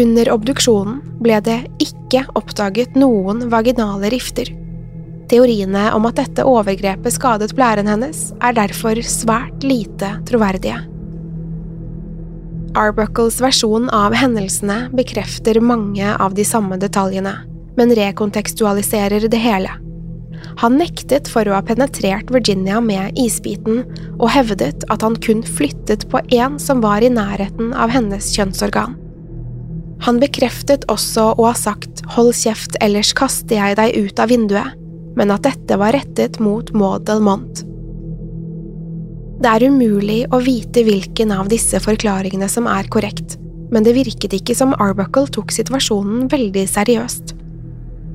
Under 0.00 0.30
obduksjonen 0.34 1.00
ble 1.22 1.40
det 1.44 1.58
ikke 1.82 2.26
oppdaget 2.38 2.98
noen 2.98 3.48
vaginale 3.52 4.12
rifter. 4.12 4.52
Teoriene 5.30 5.88
om 5.94 6.06
at 6.10 6.18
dette 6.18 6.44
overgrepet 6.46 7.14
skadet 7.14 7.54
blæren 7.56 7.88
hennes, 7.90 8.30
er 8.42 8.56
derfor 8.56 8.98
svært 9.06 9.64
lite 9.64 10.16
troverdige. 10.28 10.89
Arbuckles 12.78 13.40
versjon 13.42 13.88
av 13.90 14.14
hendelsene 14.14 14.84
bekrefter 14.94 15.58
mange 15.60 16.06
av 16.22 16.34
de 16.38 16.44
samme 16.46 16.76
detaljene, 16.78 17.32
men 17.76 17.94
rekontekstualiserer 17.98 19.26
det 19.30 19.40
hele. 19.42 19.72
Han 20.62 20.78
nektet 20.78 21.28
for 21.28 21.48
å 21.48 21.56
ha 21.56 21.64
penetrert 21.66 22.30
Virginia 22.30 22.78
med 22.84 23.18
isbiten, 23.18 23.82
og 24.20 24.30
hevdet 24.30 24.86
at 24.92 25.02
han 25.02 25.18
kun 25.18 25.42
flyttet 25.42 26.06
på 26.12 26.22
én 26.30 26.60
som 26.62 26.82
var 26.84 27.02
i 27.02 27.10
nærheten 27.12 27.74
av 27.74 27.90
hennes 27.90 28.30
kjønnsorgan. 28.36 28.94
Han 30.06 30.20
bekreftet 30.22 30.86
også 30.88 31.32
å 31.34 31.48
ha 31.50 31.56
sagt 31.58 32.04
hold 32.14 32.32
kjeft, 32.38 32.78
ellers 32.80 33.10
kaster 33.18 33.58
jeg 33.58 33.80
deg 33.80 33.98
ut 33.98 34.22
av 34.22 34.30
vinduet, 34.30 34.78
men 35.18 35.34
at 35.34 35.44
dette 35.44 35.76
var 35.76 35.96
rettet 35.96 36.38
mot 36.40 36.70
Maud 36.72 37.04
Delmont. 37.10 37.64
Det 39.40 39.48
er 39.48 39.64
umulig 39.72 40.26
å 40.36 40.38
vite 40.44 40.82
hvilken 40.84 41.30
av 41.32 41.48
disse 41.48 41.78
forklaringene 41.80 42.44
som 42.52 42.66
er 42.68 42.88
korrekt, 42.92 43.38
men 43.72 43.86
det 43.86 43.94
virket 43.96 44.34
ikke 44.36 44.56
som 44.58 44.74
Arbuckle 44.76 45.30
tok 45.32 45.54
situasjonen 45.56 46.26
veldig 46.28 46.66
seriøst. 46.68 47.32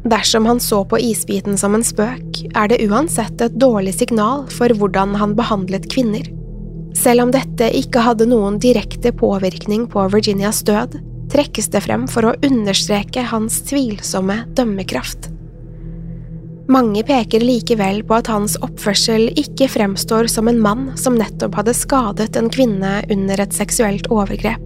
Dersom 0.06 0.46
han 0.46 0.62
så 0.62 0.84
på 0.86 1.00
isbiten 1.02 1.58
som 1.58 1.74
en 1.74 1.86
spøk, 1.86 2.44
er 2.54 2.70
det 2.70 2.84
uansett 2.86 3.42
et 3.42 3.58
dårlig 3.58 3.96
signal 3.98 4.46
for 4.54 4.70
hvordan 4.70 5.18
han 5.18 5.34
behandlet 5.34 5.90
kvinner. 5.90 6.30
Selv 6.94 7.26
om 7.26 7.34
dette 7.34 7.72
ikke 7.74 8.06
hadde 8.06 8.30
noen 8.30 8.62
direkte 8.62 9.10
påvirkning 9.10 9.90
på 9.90 10.06
Virginias 10.14 10.62
død, 10.68 11.00
trekkes 11.34 11.74
det 11.74 11.82
frem 11.88 12.06
for 12.06 12.30
å 12.30 12.36
understreke 12.46 13.26
hans 13.34 13.64
tvilsomme 13.66 14.44
dømmekraft. 14.54 15.32
Mange 16.68 17.04
peker 17.06 17.44
likevel 17.46 18.00
på 18.08 18.16
at 18.18 18.30
hans 18.32 18.56
oppførsel 18.66 19.28
ikke 19.38 19.68
fremstår 19.70 20.30
som 20.32 20.48
en 20.50 20.62
mann 20.62 20.88
som 20.98 21.18
nettopp 21.20 21.60
hadde 21.60 21.76
skadet 21.78 22.40
en 22.40 22.50
kvinne 22.50 23.04
under 23.14 23.44
et 23.44 23.54
seksuelt 23.54 24.10
overgrep. 24.10 24.64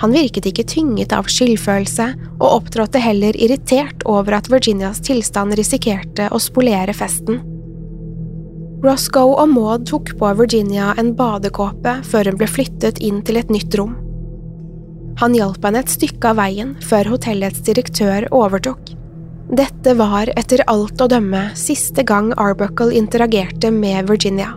Han 0.00 0.12
virket 0.16 0.46
ikke 0.48 0.64
tynget 0.64 1.12
av 1.12 1.28
skyldfølelse, 1.28 2.06
og 2.40 2.46
opptrådte 2.48 3.00
heller 3.04 3.36
irritert 3.36 4.04
over 4.08 4.38
at 4.38 4.48
Virginias 4.52 5.00
tilstand 5.04 5.56
risikerte 5.60 6.28
å 6.32 6.40
spolere 6.40 6.94
festen. 6.96 7.42
Roscoe 8.80 9.36
og 9.42 9.50
Maud 9.52 9.84
tok 9.90 10.14
på 10.16 10.30
Virginia 10.38 10.94
en 11.00 11.12
badekåpe 11.16 11.98
før 12.08 12.30
hun 12.30 12.40
ble 12.40 12.48
flyttet 12.48 13.00
inn 13.04 13.20
til 13.24 13.40
et 13.40 13.52
nytt 13.52 13.76
rom. 13.76 13.92
Han 15.20 15.36
hjalp 15.36 15.64
henne 15.68 15.82
et 15.84 15.92
stykke 15.92 16.32
av 16.32 16.40
veien 16.40 16.72
før 16.80 17.12
hotellets 17.12 17.60
direktør 17.66 18.24
overtok. 18.32 18.99
Dette 19.50 19.96
var 19.98 20.30
etter 20.38 20.60
alt 20.70 21.00
å 21.02 21.08
dømme 21.10 21.40
siste 21.58 22.04
gang 22.06 22.28
Arbuckle 22.38 22.94
interagerte 22.94 23.72
med 23.74 24.06
Virginia. 24.06 24.52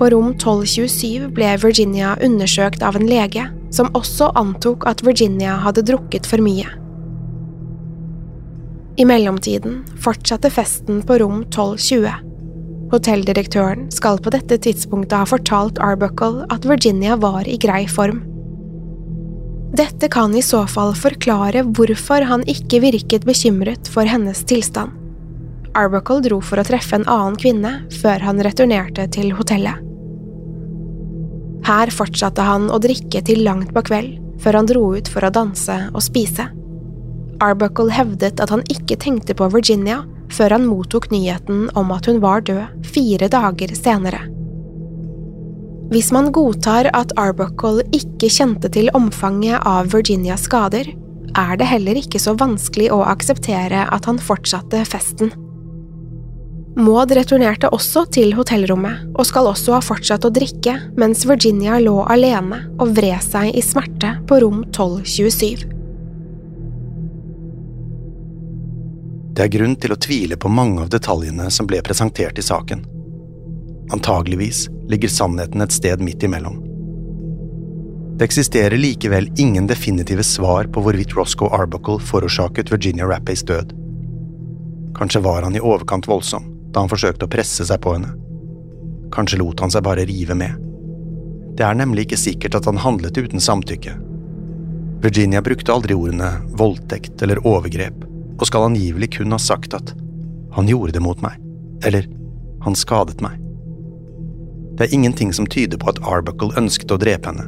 På 0.00 0.08
rom 0.10 0.32
1227 0.32 1.28
ble 1.36 1.52
Virginia 1.62 2.16
undersøkt 2.18 2.82
av 2.82 2.98
en 2.98 3.06
lege, 3.06 3.44
som 3.70 3.92
også 3.94 4.32
antok 4.34 4.88
at 4.90 5.04
Virginia 5.06 5.54
hadde 5.62 5.86
drukket 5.86 6.26
for 6.26 6.42
mye. 6.42 6.66
I 8.98 9.06
mellomtiden 9.06 9.84
fortsatte 10.02 10.50
festen 10.50 11.04
på 11.06 11.20
rom 11.22 11.44
1220. 11.44 12.10
Hotelldirektøren 12.90 13.86
skal 13.94 14.18
på 14.18 14.34
dette 14.34 14.58
tidspunktet 14.66 15.20
ha 15.20 15.28
fortalt 15.36 15.78
Arbuckle 15.78 16.48
at 16.50 16.66
Virginia 16.66 17.14
var 17.14 17.46
i 17.46 17.60
grei 17.62 17.84
form. 17.86 18.24
Dette 19.74 20.08
kan 20.08 20.34
i 20.36 20.42
så 20.42 20.62
fall 20.70 20.94
forklare 20.94 21.64
hvorfor 21.74 22.22
han 22.28 22.44
ikke 22.46 22.80
virket 22.84 23.26
bekymret 23.26 23.88
for 23.90 24.06
hennes 24.06 24.44
tilstand. 24.46 24.92
Arbuckle 25.76 26.22
dro 26.24 26.38
for 26.40 26.60
å 26.60 26.64
treffe 26.64 26.96
en 26.96 27.08
annen 27.10 27.36
kvinne 27.40 27.72
før 27.98 28.22
han 28.24 28.40
returnerte 28.44 29.08
til 29.12 29.34
hotellet. 29.36 29.82
Her 31.66 31.90
fortsatte 31.90 32.44
han 32.46 32.70
å 32.70 32.78
drikke 32.78 33.20
til 33.26 33.42
langt 33.44 33.74
på 33.74 33.82
kveld, 33.88 34.14
før 34.40 34.60
han 34.60 34.68
dro 34.70 34.84
ut 34.94 35.08
for 35.10 35.26
å 35.26 35.32
danse 35.34 35.76
og 35.90 36.04
spise. 36.04 36.46
Arbuckle 37.42 37.92
hevdet 37.92 38.40
at 38.40 38.52
han 38.54 38.62
ikke 38.72 38.96
tenkte 39.02 39.34
på 39.36 39.50
Virginia 39.52 40.04
før 40.32 40.56
han 40.56 40.66
mottok 40.68 41.10
nyheten 41.12 41.66
om 41.78 41.92
at 41.94 42.06
hun 42.08 42.22
var 42.22 42.46
død 42.46 42.86
fire 42.86 43.28
dager 43.32 43.74
senere. 43.76 44.22
Hvis 45.86 46.08
man 46.10 46.32
godtar 46.34 46.88
at 46.98 47.12
Arbuckle 47.14 47.84
ikke 47.94 48.26
kjente 48.32 48.70
til 48.74 48.90
omfanget 48.98 49.60
av 49.62 49.92
Virginias 49.92 50.48
skader, 50.48 50.88
er 51.36 51.58
det 51.60 51.68
heller 51.70 51.98
ikke 52.00 52.18
så 52.18 52.34
vanskelig 52.38 52.88
å 52.90 53.04
akseptere 53.06 53.84
at 53.94 54.08
han 54.10 54.18
fortsatte 54.18 54.82
festen. 54.88 55.30
Maud 56.76 57.14
returnerte 57.14 57.70
også 57.72 58.02
til 58.12 58.34
hotellrommet, 58.36 59.06
og 59.14 59.24
skal 59.28 59.48
også 59.48 59.76
ha 59.76 59.80
fortsatt 59.84 60.26
å 60.26 60.32
drikke 60.34 60.74
mens 60.98 61.22
Virginia 61.28 61.78
lå 61.80 62.02
alene 62.04 62.66
og 62.76 62.92
vred 62.98 63.22
seg 63.24 63.54
i 63.56 63.62
smerte 63.64 64.18
på 64.28 64.42
rom 64.42 64.64
1227. 64.66 65.64
Det 69.36 69.44
er 69.44 69.52
grunn 69.52 69.76
til 69.78 69.92
å 69.92 70.00
tvile 70.00 70.36
på 70.40 70.50
mange 70.50 70.82
av 70.82 70.90
detaljene 70.92 71.46
som 71.52 71.68
ble 71.68 71.78
presentert 71.84 72.40
i 72.40 72.44
saken. 72.44 72.84
Antageligvis 73.94 74.66
ligger 74.88 75.08
sannheten 75.08 75.60
et 75.60 75.72
sted 75.72 76.00
midt 76.00 76.22
imellom. 76.22 76.62
Det 78.16 78.24
eksisterer 78.24 78.76
likevel 78.80 79.28
ingen 79.36 79.66
definitive 79.66 80.24
svar 80.24 80.64
på 80.72 80.80
hvorvidt 80.80 81.16
Roscoe 81.16 81.52
Arbuckle 81.52 81.98
forårsaket 82.00 82.72
Virginia 82.72 83.04
Rappays 83.04 83.42
død. 83.44 83.74
Kanskje 84.96 85.20
var 85.20 85.42
han 85.42 85.56
i 85.56 85.60
overkant 85.60 86.08
voldsom 86.08 86.52
da 86.72 86.80
han 86.80 86.92
forsøkte 86.92 87.28
å 87.28 87.32
presse 87.32 87.64
seg 87.68 87.80
på 87.84 87.92
henne. 87.96 88.14
Kanskje 89.12 89.38
lot 89.40 89.60
han 89.60 89.72
seg 89.72 89.84
bare 89.84 90.06
rive 90.08 90.34
med. 90.36 90.56
Det 91.56 91.64
er 91.64 91.76
nemlig 91.76 92.06
ikke 92.06 92.20
sikkert 92.20 92.56
at 92.58 92.68
han 92.68 92.80
handlet 92.80 93.16
uten 93.16 93.40
samtykke. 93.40 93.94
Virginia 95.04 95.42
brukte 95.44 95.72
aldri 95.72 95.96
ordene 95.96 96.30
voldtekt 96.56 97.22
eller 97.24 97.40
overgrep, 97.44 98.04
og 98.36 98.48
skal 98.48 98.70
angivelig 98.70 99.12
kun 99.18 99.32
ha 99.32 99.40
sagt 99.40 99.76
at 99.76 99.92
han 100.56 100.68
gjorde 100.68 100.96
det 100.96 101.04
mot 101.04 101.20
meg, 101.24 101.36
eller 101.84 102.08
han 102.64 102.76
skadet 102.76 103.20
meg. 103.24 103.36
Det 104.76 104.86
er 104.86 104.94
ingenting 104.94 105.32
som 105.32 105.46
tyder 105.48 105.80
på 105.80 105.88
at 105.88 106.00
Arbuckle 106.04 106.52
ønsket 106.60 106.92
å 106.92 106.98
drepe 107.00 107.32
henne. 107.32 107.46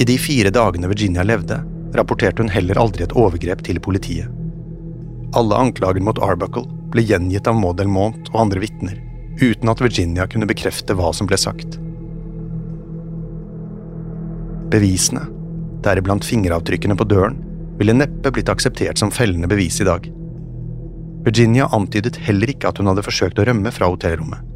I 0.00 0.06
de 0.08 0.16
fire 0.18 0.50
dagene 0.50 0.90
Virginia 0.90 1.22
levde, 1.26 1.60
rapporterte 1.94 2.42
hun 2.42 2.50
heller 2.50 2.78
aldri 2.78 3.04
et 3.04 3.14
overgrep 3.18 3.62
til 3.66 3.78
politiet. 3.82 4.30
Alle 5.38 5.58
anklager 5.62 6.02
mot 6.02 6.18
Arbuckle 6.22 6.66
ble 6.90 7.04
gjengitt 7.06 7.46
av 7.46 7.58
Maud 7.58 7.82
Elmont 7.82 8.32
og 8.32 8.40
andre 8.42 8.62
vitner, 8.64 8.96
uten 9.38 9.70
at 9.70 9.82
Virginia 9.82 10.26
kunne 10.26 10.48
bekrefte 10.50 10.96
hva 10.98 11.12
som 11.14 11.30
ble 11.30 11.38
sagt. 11.38 11.78
Bevisene, 14.70 15.24
deriblant 15.86 16.26
fingeravtrykkene 16.26 16.98
på 16.98 17.06
døren, 17.10 17.38
ville 17.78 17.94
neppe 17.96 18.32
blitt 18.34 18.50
akseptert 18.52 18.98
som 18.98 19.14
fellende 19.14 19.48
bevis 19.50 19.78
i 19.80 19.86
dag. 19.88 20.10
Virginia 21.24 21.68
antydet 21.76 22.18
heller 22.26 22.50
ikke 22.50 22.70
at 22.70 22.80
hun 22.80 22.90
hadde 22.90 23.06
forsøkt 23.06 23.38
å 23.38 23.46
rømme 23.46 23.70
fra 23.74 23.88
hotellrommet. 23.92 24.49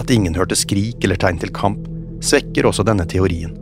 At 0.00 0.10
ingen 0.10 0.34
hørte 0.34 0.58
skrik 0.58 1.04
eller 1.04 1.20
tegn 1.20 1.38
til 1.42 1.52
kamp, 1.54 1.86
svekker 2.24 2.66
også 2.66 2.86
denne 2.86 3.06
teorien. 3.06 3.54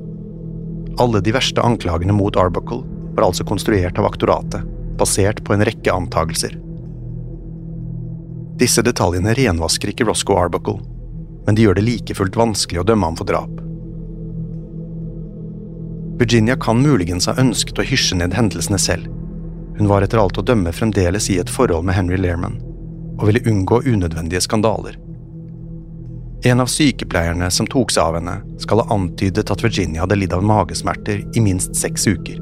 Alle 1.00 1.20
de 1.24 1.32
verste 1.34 1.62
anklagene 1.64 2.14
mot 2.16 2.36
Arbuckle 2.36 2.82
var 3.16 3.26
altså 3.28 3.44
konstruert 3.48 3.98
av 3.98 4.08
aktoratet, 4.08 4.64
basert 5.00 5.42
på 5.44 5.54
en 5.54 5.64
rekke 5.64 5.92
antagelser. 5.92 6.56
Disse 8.60 8.84
detaljene 8.84 9.34
renvasker 9.34 9.92
ikke 9.92 10.06
Roscoe 10.08 10.38
Arbuckle, 10.38 10.78
men 11.46 11.56
de 11.56 11.64
gjør 11.66 11.78
det 11.78 11.86
like 11.86 12.14
fullt 12.14 12.36
vanskelig 12.38 12.82
å 12.82 12.86
dømme 12.86 13.08
ham 13.08 13.18
for 13.18 13.28
drap. 13.28 13.62
Virginia 16.20 16.54
kan 16.60 16.82
muligens 16.84 17.26
ha 17.26 17.34
ønsket 17.40 17.80
å 17.80 17.86
hysje 17.86 18.18
ned 18.20 18.36
hendelsene 18.36 18.78
selv. 18.78 19.08
Hun 19.78 19.88
var 19.90 20.04
etter 20.04 20.20
alt 20.22 20.38
å 20.38 20.44
dømme 20.46 20.70
fremdeles 20.76 21.26
i 21.32 21.40
et 21.42 21.50
forhold 21.50 21.88
med 21.88 21.96
Henry 21.96 22.20
Learman, 22.20 22.60
og 23.18 23.26
ville 23.30 23.42
unngå 23.48 23.80
unødvendige 23.88 24.44
skandaler. 24.44 25.00
En 26.44 26.60
av 26.60 26.66
sykepleierne 26.66 27.50
som 27.50 27.66
tok 27.70 27.92
seg 27.94 28.02
av 28.02 28.16
henne, 28.18 28.40
skal 28.58 28.80
ha 28.82 28.94
antydet 28.94 29.50
at 29.54 29.62
Virginia 29.62 30.02
hadde 30.02 30.16
lidd 30.18 30.32
av 30.34 30.42
magesmerter 30.42 31.22
i 31.38 31.42
minst 31.44 31.76
seks 31.78 32.08
uker. 32.10 32.40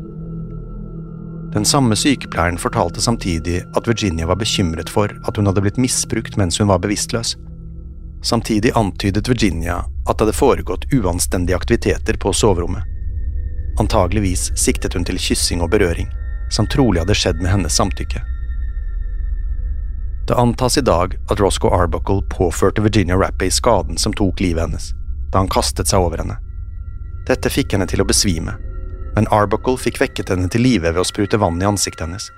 Den 1.53 1.67
samme 1.69 1.97
sykepleieren 1.99 2.59
fortalte 2.59 3.03
samtidig 3.05 3.59
at 3.77 3.89
Virginia 3.89 4.27
var 4.31 4.41
bekymret 4.41 4.89
for 4.89 5.13
at 5.29 5.37
hun 5.37 5.51
hadde 5.51 5.61
blitt 5.67 5.81
misbrukt 5.83 6.39
mens 6.41 6.61
hun 6.63 6.71
var 6.73 6.81
bevisstløs. 6.81 7.35
Samtidig 8.25 8.73
antydet 8.79 9.29
Virginia 9.29 9.83
at 10.09 10.17
det 10.17 10.25
hadde 10.25 10.39
foregått 10.39 10.89
uanstendige 10.95 11.61
aktiviteter 11.61 12.17
på 12.17 12.33
soverommet. 12.33 12.87
Antageligvis 13.81 14.49
siktet 14.57 14.97
hun 14.97 15.05
til 15.05 15.21
kyssing 15.21 15.61
og 15.61 15.75
berøring, 15.77 16.09
som 16.49 16.69
trolig 16.73 17.05
hadde 17.05 17.17
skjedd 17.21 17.43
med 17.43 17.53
hennes 17.53 17.77
samtykke. 17.77 18.25
Det 20.31 20.37
antas 20.37 20.79
i 20.79 20.81
dag 20.81 21.19
at 21.29 21.41
Roscoe 21.41 21.75
Arbuckle 21.83 22.23
påførte 22.23 22.83
Virginia 22.83 23.17
Rappey 23.17 23.51
skaden 23.51 23.97
som 23.99 24.13
tok 24.13 24.41
livet 24.41 24.63
hennes, 24.63 24.93
da 25.33 25.41
han 25.43 25.49
kastet 25.51 25.91
seg 25.91 26.05
over 26.05 26.23
henne. 26.23 26.37
Dette 27.27 27.51
fikk 27.51 27.75
henne 27.75 27.89
til 27.91 28.05
å 28.05 28.07
besvime, 28.07 28.55
men 29.17 29.27
Arbuckle 29.35 29.75
fikk 29.75 29.99
vekket 29.99 30.31
henne 30.31 30.47
til 30.47 30.63
live 30.63 30.93
ved 30.93 31.03
å 31.03 31.09
sprute 31.09 31.41
vann 31.43 31.59
i 31.59 31.67
ansiktet 31.67 32.05
hennes. 32.07 32.29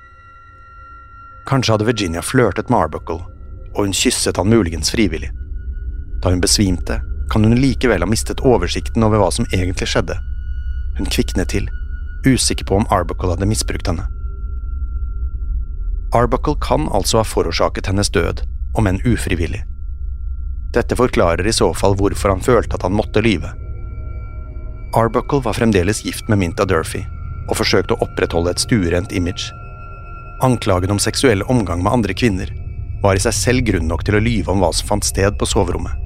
Kanskje 1.53 1.75
hadde 1.75 1.91
Virginia 1.91 2.25
flørtet 2.25 2.73
med 2.73 2.87
Arbuckle, 2.87 3.21
og 3.75 3.85
hun 3.85 3.93
kysset 3.93 4.41
han 4.41 4.49
muligens 4.49 4.95
frivillig. 4.97 5.29
Da 6.25 6.33
hun 6.33 6.41
besvimte, 6.41 7.03
kan 7.29 7.45
hun 7.45 7.61
likevel 7.61 8.01
ha 8.01 8.09
mistet 8.09 8.41
oversikten 8.41 9.05
over 9.05 9.21
hva 9.21 9.29
som 9.37 9.53
egentlig 9.53 9.93
skjedde 9.93 10.17
hun 10.97 11.13
kviknet 11.13 11.53
til, 11.53 11.69
usikker 12.25 12.65
på 12.73 12.81
om 12.81 12.89
Arbuckle 12.89 13.37
hadde 13.37 13.53
misbrukt 13.53 13.93
henne. 13.93 14.09
Arbuckle 16.15 16.55
kan 16.61 16.89
altså 16.93 17.23
ha 17.23 17.25
forårsaket 17.25 17.87
hennes 17.89 18.11
død, 18.13 18.43
om 18.77 18.89
enn 18.89 19.01
ufrivillig. 19.09 19.63
Dette 20.77 20.97
forklarer 20.97 21.47
i 21.49 21.55
så 21.57 21.71
fall 21.77 21.97
hvorfor 21.97 22.35
han 22.35 22.45
følte 22.45 22.77
at 22.77 22.85
han 22.85 22.97
måtte 22.97 23.23
lyve. 23.25 23.49
Arbuckle 24.97 25.41
var 25.47 25.57
fremdeles 25.57 26.03
gift 26.05 26.29
med 26.29 26.43
Minta 26.43 26.67
Durfee, 26.69 27.09
og 27.49 27.57
forsøkte 27.57 27.97
å 27.97 28.05
opprettholde 28.05 28.53
et 28.53 28.61
stuerent 28.61 29.13
image. 29.17 29.49
Anklagen 30.45 30.93
om 30.93 31.01
seksuell 31.01 31.45
omgang 31.49 31.81
med 31.81 31.93
andre 31.93 32.17
kvinner 32.17 32.53
var 33.03 33.17
i 33.17 33.25
seg 33.25 33.37
selv 33.37 33.67
grunn 33.71 33.89
nok 33.89 34.05
til 34.05 34.19
å 34.19 34.23
lyve 34.23 34.53
om 34.53 34.61
hva 34.61 34.73
som 34.77 34.93
fant 34.93 35.09
sted 35.09 35.41
på 35.41 35.49
soverommet. 35.49 35.97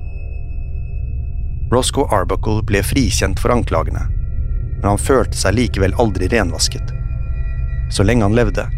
Roscoe 1.74 2.06
Arbuckle 2.14 2.62
ble 2.62 2.78
frikjent 2.86 3.42
for 3.42 3.50
anklagene, 3.50 4.06
men 4.78 4.86
han 4.86 5.02
følte 5.02 5.34
seg 5.34 5.58
likevel 5.58 5.98
aldri 5.98 6.30
renvasket. 6.30 6.94
Så 7.90 8.06
lenge 8.06 8.22
han 8.22 8.38
levde, 8.38 8.68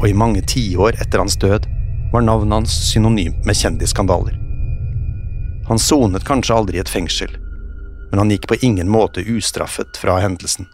og 0.00 0.08
i 0.08 0.14
mange 0.14 0.42
tiår 0.44 1.00
etter 1.00 1.22
hans 1.22 1.36
død, 1.40 1.66
var 2.12 2.24
navnet 2.24 2.60
hans 2.60 2.76
synonymt 2.90 3.46
med 3.46 3.56
kjendisskandaler. 3.56 4.36
Han 5.68 5.78
sonet 5.82 6.24
kanskje 6.24 6.54
aldri 6.54 6.78
i 6.78 6.84
et 6.84 6.92
fengsel, 6.92 7.32
men 8.10 8.22
han 8.22 8.30
gikk 8.30 8.46
på 8.48 8.58
ingen 8.62 8.90
måte 8.90 9.24
ustraffet 9.26 9.98
fra 9.98 10.20
hendelsen. 10.22 10.68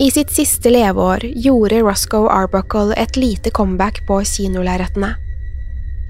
I 0.00 0.08
sitt 0.10 0.32
siste 0.32 0.70
leveår 0.72 1.26
gjorde 1.44 1.82
Roscoe 1.84 2.30
Arbuckle 2.32 2.96
et 2.96 3.16
lite 3.16 3.50
comeback 3.50 4.00
på 4.08 4.22
kinolerretene. 4.24 5.12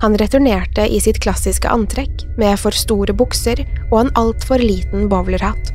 Han 0.03 0.17
returnerte 0.19 0.87
i 0.87 1.01
sitt 1.03 1.19
klassiske 1.23 1.69
antrekk, 1.71 2.25
med 2.39 2.59
for 2.59 2.75
store 2.75 3.15
bukser 3.15 3.65
og 3.91 3.99
en 4.01 4.13
altfor 4.19 4.63
liten 4.63 5.09
bowlerhatt. 5.11 5.75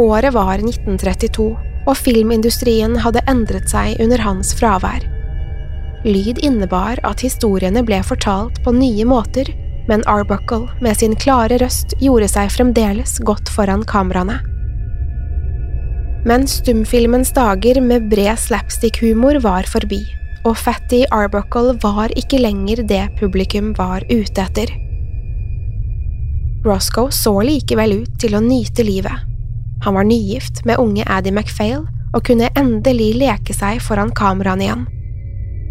Året 0.00 0.32
var 0.32 0.60
1932, 0.60 1.48
og 1.86 1.96
filmindustrien 1.98 2.96
hadde 3.04 3.24
endret 3.30 3.72
seg 3.72 3.98
under 4.02 4.22
hans 4.22 4.52
fravær. 4.58 5.04
Lyd 6.06 6.40
innebar 6.42 7.00
at 7.06 7.22
historiene 7.22 7.84
ble 7.86 8.00
fortalt 8.06 8.58
på 8.64 8.74
nye 8.74 9.06
måter, 9.06 9.50
men 9.88 10.02
Arbuckle 10.10 10.68
med 10.82 10.98
sin 10.98 11.14
klare 11.18 11.58
røst 11.62 11.94
gjorde 12.02 12.30
seg 12.30 12.50
fremdeles 12.54 13.18
godt 13.26 13.50
foran 13.50 13.82
kameraene. 13.86 14.38
Men 16.26 16.46
stumfilmens 16.46 17.34
dager 17.34 17.80
med 17.82 18.10
bred 18.10 18.38
slapstick-humor 18.38 19.40
var 19.42 19.66
forbi 19.66 20.04
og 20.44 20.56
Fatty 20.58 21.02
Arbuckle 21.14 21.76
var 21.82 22.12
ikke 22.18 22.40
lenger 22.40 22.82
det 22.88 23.02
publikum 23.20 23.72
var 23.78 24.04
ute 24.10 24.42
etter. 24.42 24.72
Roscoe 26.66 27.14
så 27.14 27.34
likevel 27.46 28.02
ut 28.02 28.18
til 28.22 28.36
å 28.38 28.42
nyte 28.42 28.86
livet. 28.86 29.31
Han 29.82 29.94
var 29.94 30.06
nygift 30.06 30.64
med 30.64 30.78
unge 30.78 31.04
Addy 31.10 31.32
MacPhail 31.34 31.86
og 32.12 32.24
kunne 32.28 32.50
endelig 32.58 33.14
leke 33.18 33.54
seg 33.56 33.80
foran 33.82 34.12
kameraene 34.14 34.66
igjen. 34.66 34.84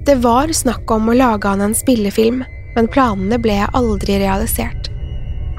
Det 0.05 0.17
var 0.23 0.51
snakk 0.55 0.89
om 0.91 1.11
å 1.11 1.17
lage 1.17 1.47
han 1.47 1.61
en 1.61 1.75
spillefilm, 1.77 2.41
men 2.75 2.89
planene 2.89 3.37
ble 3.41 3.59
aldri 3.77 4.17
realisert. 4.23 4.89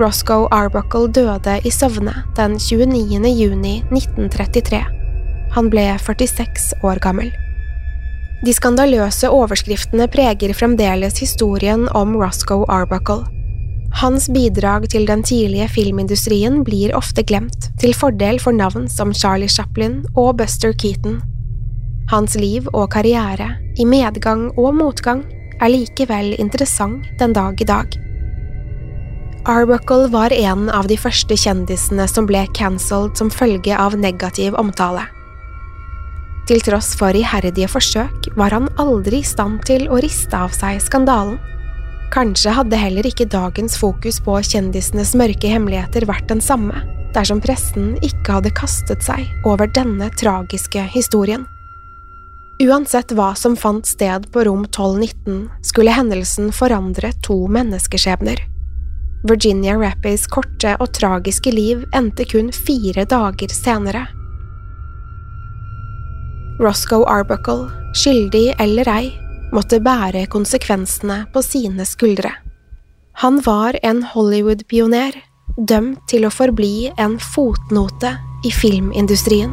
Roscoe 0.00 0.48
Arbuckle 0.50 1.08
døde 1.14 1.58
i 1.64 1.70
søvne 1.70 2.14
den 2.36 2.56
29. 2.58 3.28
juni 3.28 3.76
1933. 3.92 4.82
Han 5.54 5.68
ble 5.70 5.84
46 6.00 6.72
år 6.82 6.98
gammel. 7.04 7.30
De 8.42 8.50
skandaløse 8.56 9.28
overskriftene 9.30 10.08
preger 10.10 10.54
fremdeles 10.58 11.20
historien 11.22 11.86
om 11.94 12.16
Roscoe 12.18 12.66
Arbuckle. 12.72 13.28
Hans 14.00 14.28
bidrag 14.32 14.88
til 14.90 15.04
den 15.06 15.22
tidlige 15.22 15.68
filmindustrien 15.68 16.62
blir 16.64 16.94
ofte 16.96 17.22
glemt, 17.28 17.68
til 17.78 17.92
fordel 17.94 18.40
for 18.40 18.56
navn 18.56 18.88
som 18.90 19.12
Charlie 19.14 19.52
Chaplin 19.52 20.00
og 20.16 20.38
Buster 20.40 20.72
Keaton. 20.72 21.20
Hans 22.10 22.34
liv 22.36 22.66
og 22.72 22.90
karriere, 22.92 23.52
i 23.78 23.84
medgang 23.84 24.48
og 24.58 24.74
motgang, 24.74 25.22
er 25.60 25.70
likevel 25.70 26.32
interessant 26.40 27.06
den 27.20 27.36
dag 27.36 27.60
i 27.60 27.68
dag. 27.68 27.98
Arbuckle 29.46 30.08
var 30.10 30.32
en 30.32 30.68
av 30.70 30.86
de 30.86 30.96
første 30.96 31.36
kjendisene 31.38 32.06
som 32.10 32.26
ble 32.28 32.44
cancelled 32.54 33.18
som 33.18 33.30
følge 33.30 33.74
av 33.74 33.96
negativ 33.98 34.54
omtale. 34.58 35.04
Til 36.46 36.62
tross 36.62 36.92
for 36.98 37.14
iherdige 37.14 37.68
forsøk 37.70 38.32
var 38.38 38.54
han 38.54 38.68
aldri 38.82 39.20
i 39.22 39.26
stand 39.26 39.62
til 39.66 39.88
å 39.90 40.00
riste 40.02 40.38
av 40.38 40.54
seg 40.54 40.80
skandalen. 40.82 41.38
Kanskje 42.12 42.52
hadde 42.52 42.76
heller 42.76 43.06
ikke 43.08 43.24
dagens 43.32 43.78
fokus 43.80 44.18
på 44.20 44.34
kjendisenes 44.44 45.14
mørke 45.16 45.48
hemmeligheter 45.48 46.04
vært 46.04 46.26
den 46.28 46.42
samme, 46.44 46.82
dersom 47.16 47.40
pressen 47.40 47.94
ikke 48.04 48.36
hadde 48.36 48.52
kastet 48.52 49.04
seg 49.06 49.30
over 49.48 49.70
denne 49.72 50.10
tragiske 50.20 50.84
historien. 50.92 51.46
Uansett 52.60 53.14
hva 53.16 53.30
som 53.34 53.56
fant 53.56 53.88
sted 53.88 54.28
på 54.34 54.44
rom 54.44 54.66
1219, 54.68 55.48
skulle 55.64 55.96
hendelsen 55.96 56.52
forandre 56.52 57.14
to 57.24 57.38
menneskeskjebner. 57.48 58.44
Virginia 59.24 59.78
Rappies 59.80 60.26
korte 60.28 60.76
og 60.82 60.92
tragiske 60.92 61.54
liv 61.54 61.86
endte 61.96 62.28
kun 62.28 62.52
fire 62.52 63.06
dager 63.08 63.56
senere. 63.56 64.04
Roscoe 66.60 67.08
Arbuckle, 67.08 67.70
skyldig 67.96 68.50
eller 68.60 68.90
ei, 68.92 69.06
måtte 69.52 69.80
bære 69.84 70.26
konsekvensene 70.32 71.26
på 71.32 71.42
sine 71.44 71.86
skuldre. 71.88 72.32
Han 73.20 73.42
var 73.44 73.76
en 73.82 74.02
Hollywood-pioner, 74.02 75.18
dømt 75.56 76.00
til 76.08 76.24
å 76.24 76.32
forbli 76.32 76.90
en 76.96 77.18
fotnote 77.20 78.16
i 78.48 78.52
filmindustrien. 78.54 79.52